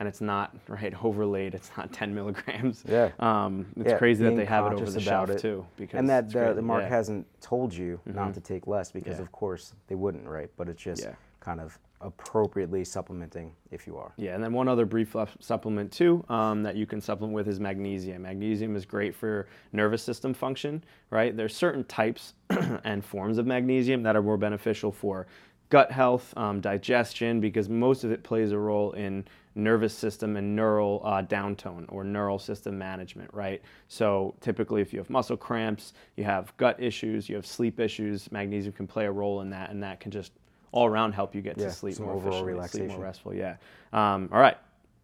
And 0.00 0.08
it's 0.08 0.20
not 0.20 0.56
right 0.68 0.92
overlaid. 1.04 1.54
It's 1.54 1.70
not 1.76 1.92
10 1.92 2.14
milligrams. 2.14 2.84
Yeah. 2.88 3.10
Um, 3.20 3.66
it's 3.76 3.90
Yeah, 3.90 3.98
crazy 3.98 4.24
that 4.24 4.34
they 4.34 4.44
have 4.44 4.66
it 4.66 4.74
over 4.74 4.86
the 4.86 4.90
about 4.92 5.28
shelf 5.28 5.30
it. 5.30 5.38
too. 5.38 5.64
Because 5.76 5.98
and 5.98 6.08
that 6.10 6.30
the, 6.30 6.52
the 6.54 6.62
mark 6.62 6.82
Yeah. 6.82 6.88
hasn't 6.88 7.26
told 7.40 7.72
you 7.72 8.00
not 8.06 8.34
to 8.34 8.40
take 8.40 8.66
less 8.66 8.90
because 8.90 9.20
of 9.20 9.30
course 9.30 9.72
they 9.86 9.94
wouldn't 9.94 10.26
right 10.26 10.50
but 10.56 10.68
it's 10.68 10.82
just. 10.82 11.06
Kind 11.44 11.60
of 11.60 11.78
appropriately 12.00 12.84
supplementing 12.84 13.52
if 13.70 13.86
you 13.86 13.96
are 13.96 14.12
Yeah, 14.16 14.34
and 14.34 14.44
then 14.44 14.52
one 14.52 14.68
other 14.68 14.84
brief 14.84 15.16
supplement 15.40 15.90
too 15.90 16.24
um, 16.28 16.62
that 16.62 16.76
you 16.76 16.86
can 16.86 17.00
supplement 17.00 17.34
with 17.34 17.48
is 17.48 17.60
magnesium. 17.60 18.22
Magnesium 18.22 18.76
is 18.76 18.84
great 18.84 19.14
for 19.14 19.48
nervous 19.72 20.02
system 20.02 20.34
function, 20.34 20.84
right? 21.10 21.36
There's 21.36 21.56
certain 21.56 21.84
types 21.84 22.34
and 22.84 23.04
forms 23.04 23.38
of 23.38 23.46
magnesium 23.46 24.02
that 24.02 24.16
are 24.16 24.22
more 24.22 24.36
beneficial 24.36 24.92
for 24.92 25.26
gut 25.70 25.90
health, 25.90 26.32
um, 26.36 26.60
digestion, 26.60 27.40
because 27.40 27.68
most 27.68 28.04
of 28.04 28.12
it 28.12 28.22
plays 28.22 28.52
a 28.52 28.58
role 28.58 28.92
in 28.92 29.24
nervous 29.54 29.94
system 29.94 30.36
and 30.36 30.54
neural 30.54 31.00
uh, 31.04 31.22
downtone 31.22 31.84
or 31.88 32.04
neural 32.04 32.38
system 32.38 32.76
management, 32.76 33.30
right? 33.32 33.62
So 33.88 34.34
typically, 34.40 34.82
if 34.82 34.92
you 34.92 34.98
have 34.98 35.08
muscle 35.08 35.36
cramps, 35.36 35.94
you 36.16 36.24
have 36.24 36.54
gut 36.58 36.80
issues, 36.82 37.28
you 37.28 37.36
have 37.36 37.46
sleep 37.46 37.80
issues, 37.80 38.30
magnesium 38.30 38.72
can 38.72 38.86
play 38.86 39.06
a 39.06 39.12
role 39.12 39.40
in 39.40 39.50
that, 39.50 39.70
and 39.70 39.82
that 39.82 40.00
can 40.00 40.10
just 40.10 40.32
all 40.74 40.86
around 40.86 41.12
help 41.12 41.36
you 41.36 41.40
get 41.40 41.56
Yeah, 41.56 41.66
to 41.66 41.72
sleep 41.72 42.00
more 42.00 42.16
efficiently, 42.16 42.66
sleep 42.66 42.88
more 42.88 42.98
restful. 42.98 43.32
Yeah. 43.32 43.56
Um, 43.92 44.28
all 44.32 44.40
right. 44.40 44.56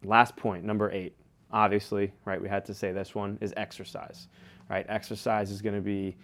Last 0.03 0.35
point, 0.35 0.65
number 0.65 0.91
eight. 0.91 1.15
Obviously, 1.49 2.11
right? 2.25 2.41
We 2.41 2.49
had 2.49 2.65
to 2.65 2.73
say 2.73 2.91
this 2.91 3.15
one 3.15 3.37
is 3.39 3.53
exercise. 3.55 4.27
Right? 4.69 4.85
Exercise 4.89 5.49
is 5.49 5.61
going 5.61 5.75
to 5.75 5.81
be 5.81 6.17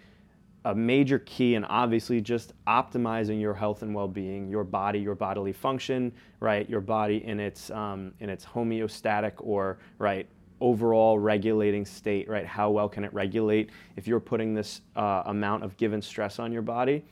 a 0.66 0.74
major 0.74 1.18
key 1.20 1.54
and 1.54 1.64
obviously 1.70 2.20
just 2.20 2.52
optimizing 2.66 3.40
your 3.40 3.54
health 3.54 3.82
and 3.82 3.94
well-being 3.94 4.48
your 4.48 4.64
body 4.64 4.98
your 4.98 5.14
bodily 5.14 5.52
function 5.52 6.12
right 6.40 6.68
your 6.68 6.80
body 6.80 7.24
in 7.24 7.38
its 7.38 7.70
um, 7.70 8.12
in 8.18 8.28
its 8.28 8.44
homeostatic 8.44 9.32
or 9.38 9.78
right 9.98 10.28
overall 10.60 11.16
regulating 11.16 11.84
state 11.86 12.28
right 12.28 12.44
how 12.44 12.70
well 12.70 12.88
can 12.88 13.04
it 13.04 13.14
regulate 13.14 13.70
if 13.94 14.08
you're 14.08 14.18
putting 14.18 14.52
this 14.52 14.80
uh, 14.96 15.22
amount 15.26 15.62
of 15.62 15.76
given 15.76 16.02
stress 16.02 16.40
on 16.40 16.52
your 16.52 16.62
body 16.62 17.04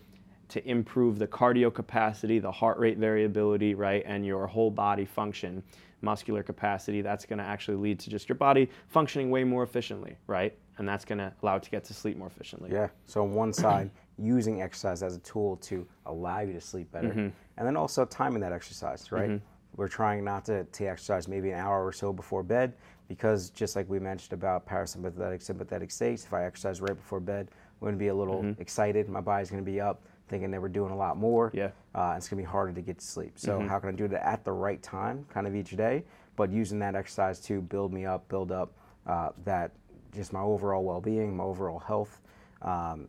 to 0.49 0.67
improve 0.69 1.19
the 1.19 1.27
cardio 1.27 1.73
capacity 1.73 2.39
the 2.39 2.51
heart 2.51 2.79
rate 2.79 2.99
variability 2.99 3.75
right 3.75 4.03
and 4.07 4.25
your 4.25 4.47
whole 4.47 4.71
body 4.71 5.05
function 5.05 5.63
muscular 6.03 6.43
capacity 6.43 7.01
that's 7.01 7.25
going 7.25 7.39
to 7.39 7.45
actually 7.45 7.77
lead 7.77 7.99
to 7.99 8.11
just 8.11 8.29
your 8.29 8.37
body 8.37 8.69
functioning 8.89 9.31
way 9.31 9.45
more 9.45 9.63
efficiently 9.63 10.17
right? 10.27 10.57
And 10.79 10.87
that's 10.87 11.07
going 11.07 11.19
to 11.19 11.33
allow 11.43 11.57
it 11.57 11.63
to 11.63 11.71
get 11.71 11.85
to 11.85 11.95
sleep 11.95 12.19
more 12.19 12.29
efficiently. 12.29 12.71
Yeah. 12.71 12.89
So 13.07 13.23
on 13.23 13.33
one 13.33 13.53
side 13.53 13.91
using 14.19 14.61
exercise 14.61 15.03
as 15.03 15.17
a 15.17 15.21
tool 15.21 15.57
to 15.57 15.87
allow 16.05 16.41
you 16.41 16.53
to 16.53 16.61
sleep 16.61 16.93
better. 16.93 17.09
Mm-hmm. 17.09 17.29
and 17.57 17.67
then 17.67 17.77
also 17.77 18.05
timing 18.05 18.41
that 18.41 18.53
exercise 18.53 19.11
right? 19.11 19.41
We're 19.77 19.89
trying 19.89 20.25
not 20.25 20.45
to 20.47 20.65
take 20.65 20.89
exercise 20.89 21.29
maybe 21.29 21.51
an 21.51 21.59
hour 21.59 21.85
or 21.85 21.93
so 21.93 22.13
before 22.13 22.43
bed 22.43 22.75
because 23.09 23.51
just 23.51 23.77
like 23.77 23.89
we 23.89 23.99
mentioned 23.99 24.33
about 24.33 24.67
parasympathetic 24.67 25.43
sympathetic 25.43 25.91
states 25.91 26.25
if 26.25 26.33
i 26.33 26.45
exercise 26.45 26.81
right 26.81 26.97
before 26.97 27.21
bed 27.21 27.49
i'm 27.51 27.81
going 27.81 27.95
to 27.95 27.99
be 27.99 28.09
a 28.09 28.15
little 28.15 28.55
excited. 28.59 29.09
My 29.09 29.21
body's 29.21 29.51
going 29.51 29.65
to 29.65 29.71
be 29.71 29.81
up 29.81 30.03
thinking 30.29 30.51
that 30.51 30.61
we're 30.61 30.69
doing 30.69 30.91
a 30.93 30.97
lot 30.97 31.17
more. 31.17 31.51
Yeah. 31.55 31.71
uh, 31.95 32.15
it's 32.17 32.29
going 32.29 32.43
to 32.43 32.47
be 32.47 32.51
harder 32.51 32.73
to 32.73 32.81
get 32.83 32.99
to 32.99 33.05
sleep. 33.05 33.33
So 33.39 33.59
Mm-hmm. 33.59 33.69
how 33.69 33.79
can 33.79 33.89
I 33.91 33.93
do 33.93 34.09
that 34.09 34.27
at 34.27 34.45
the 34.45 34.53
right 34.53 34.83
time, 34.83 35.25
kind 35.33 35.47
of 35.47 35.55
each 35.55 35.77
day? 35.77 36.05
but 36.37 36.51
using 36.53 36.79
that 36.79 36.95
exercise 36.95 37.41
to 37.41 37.63
build 37.63 37.95
me 37.95 38.05
up, 38.05 38.29
build 38.29 38.53
up 38.53 38.71
uh, 39.07 39.31
that 39.47 39.71
just 40.15 40.35
my 40.35 40.41
overall 40.43 40.85
well-being, 40.85 41.35
my 41.35 41.43
overall 41.45 41.79
health, 41.79 42.21
um, 42.61 43.09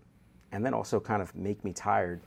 and 0.53 0.65
then 0.65 0.73
also 0.73 0.97
kind 0.97 1.21
of 1.21 1.35
make 1.35 1.61
me 1.65 1.73
tired 1.73 2.21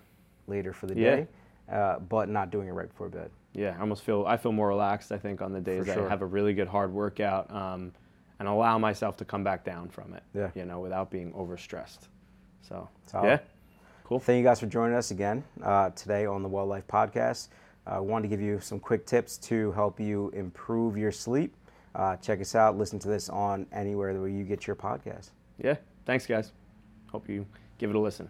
later 0.46 0.74
for 0.74 0.84
the 0.86 0.94
Yeah. 0.94 1.16
day, 1.16 1.26
uh, 1.72 2.00
but 2.00 2.28
not 2.28 2.50
doing 2.50 2.68
it 2.68 2.72
right 2.72 2.86
before 2.90 3.08
bed. 3.08 3.30
Yeah, 3.54 3.74
I 3.78 3.80
almost 3.80 4.02
feel 4.02 4.26
I 4.28 4.36
feel 4.36 4.52
more 4.52 4.68
relaxed. 4.68 5.10
I 5.10 5.16
think 5.16 5.40
on 5.40 5.54
the 5.54 5.60
days 5.62 5.86
that 5.86 5.94
sure. 5.94 6.04
I 6.06 6.08
have 6.10 6.20
a 6.20 6.26
really 6.26 6.52
good 6.52 6.68
hard 6.68 6.92
workout, 6.92 7.50
um, 7.50 7.92
and 8.38 8.46
allow 8.46 8.76
myself 8.76 9.16
to 9.16 9.24
come 9.24 9.42
back 9.42 9.64
down 9.64 9.88
from 9.88 10.12
it. 10.12 10.22
Yeah. 10.34 10.50
You 10.54 10.66
know, 10.66 10.80
without 10.80 11.10
being 11.10 11.32
overstressed. 11.32 12.08
So 12.60 12.90
Solid. 13.06 13.26
yeah, 13.26 13.38
cool. 14.10 14.18
Thank 14.18 14.38
you 14.38 14.42
guys 14.42 14.58
for 14.58 14.66
joining 14.66 14.96
us 14.96 15.12
again 15.12 15.44
uh, 15.62 15.90
today 15.90 16.26
on 16.26 16.42
the 16.42 16.48
Well 16.48 16.66
Life 16.66 16.84
Podcast. 16.88 17.46
I 17.86 17.98
uh, 17.98 18.02
wanted 18.02 18.22
to 18.22 18.28
give 18.28 18.40
you 18.40 18.58
some 18.58 18.80
quick 18.80 19.06
tips 19.06 19.38
to 19.38 19.70
help 19.70 20.00
you 20.00 20.30
improve 20.30 20.96
your 20.96 21.12
sleep. 21.12 21.54
Uh, 21.94 22.16
check 22.16 22.40
us 22.40 22.56
out. 22.56 22.76
Listen 22.76 22.98
to 22.98 23.08
this 23.08 23.28
on 23.28 23.66
anywhere 23.70 24.12
where 24.20 24.28
you 24.28 24.42
get 24.42 24.66
your 24.66 24.74
podcast. 24.74 25.30
Yeah, 25.62 25.76
thanks 26.06 26.26
guys. 26.26 26.50
Hope 27.12 27.28
you 27.28 27.46
give 27.78 27.90
it 27.90 27.94
a 27.94 28.00
listen. 28.00 28.28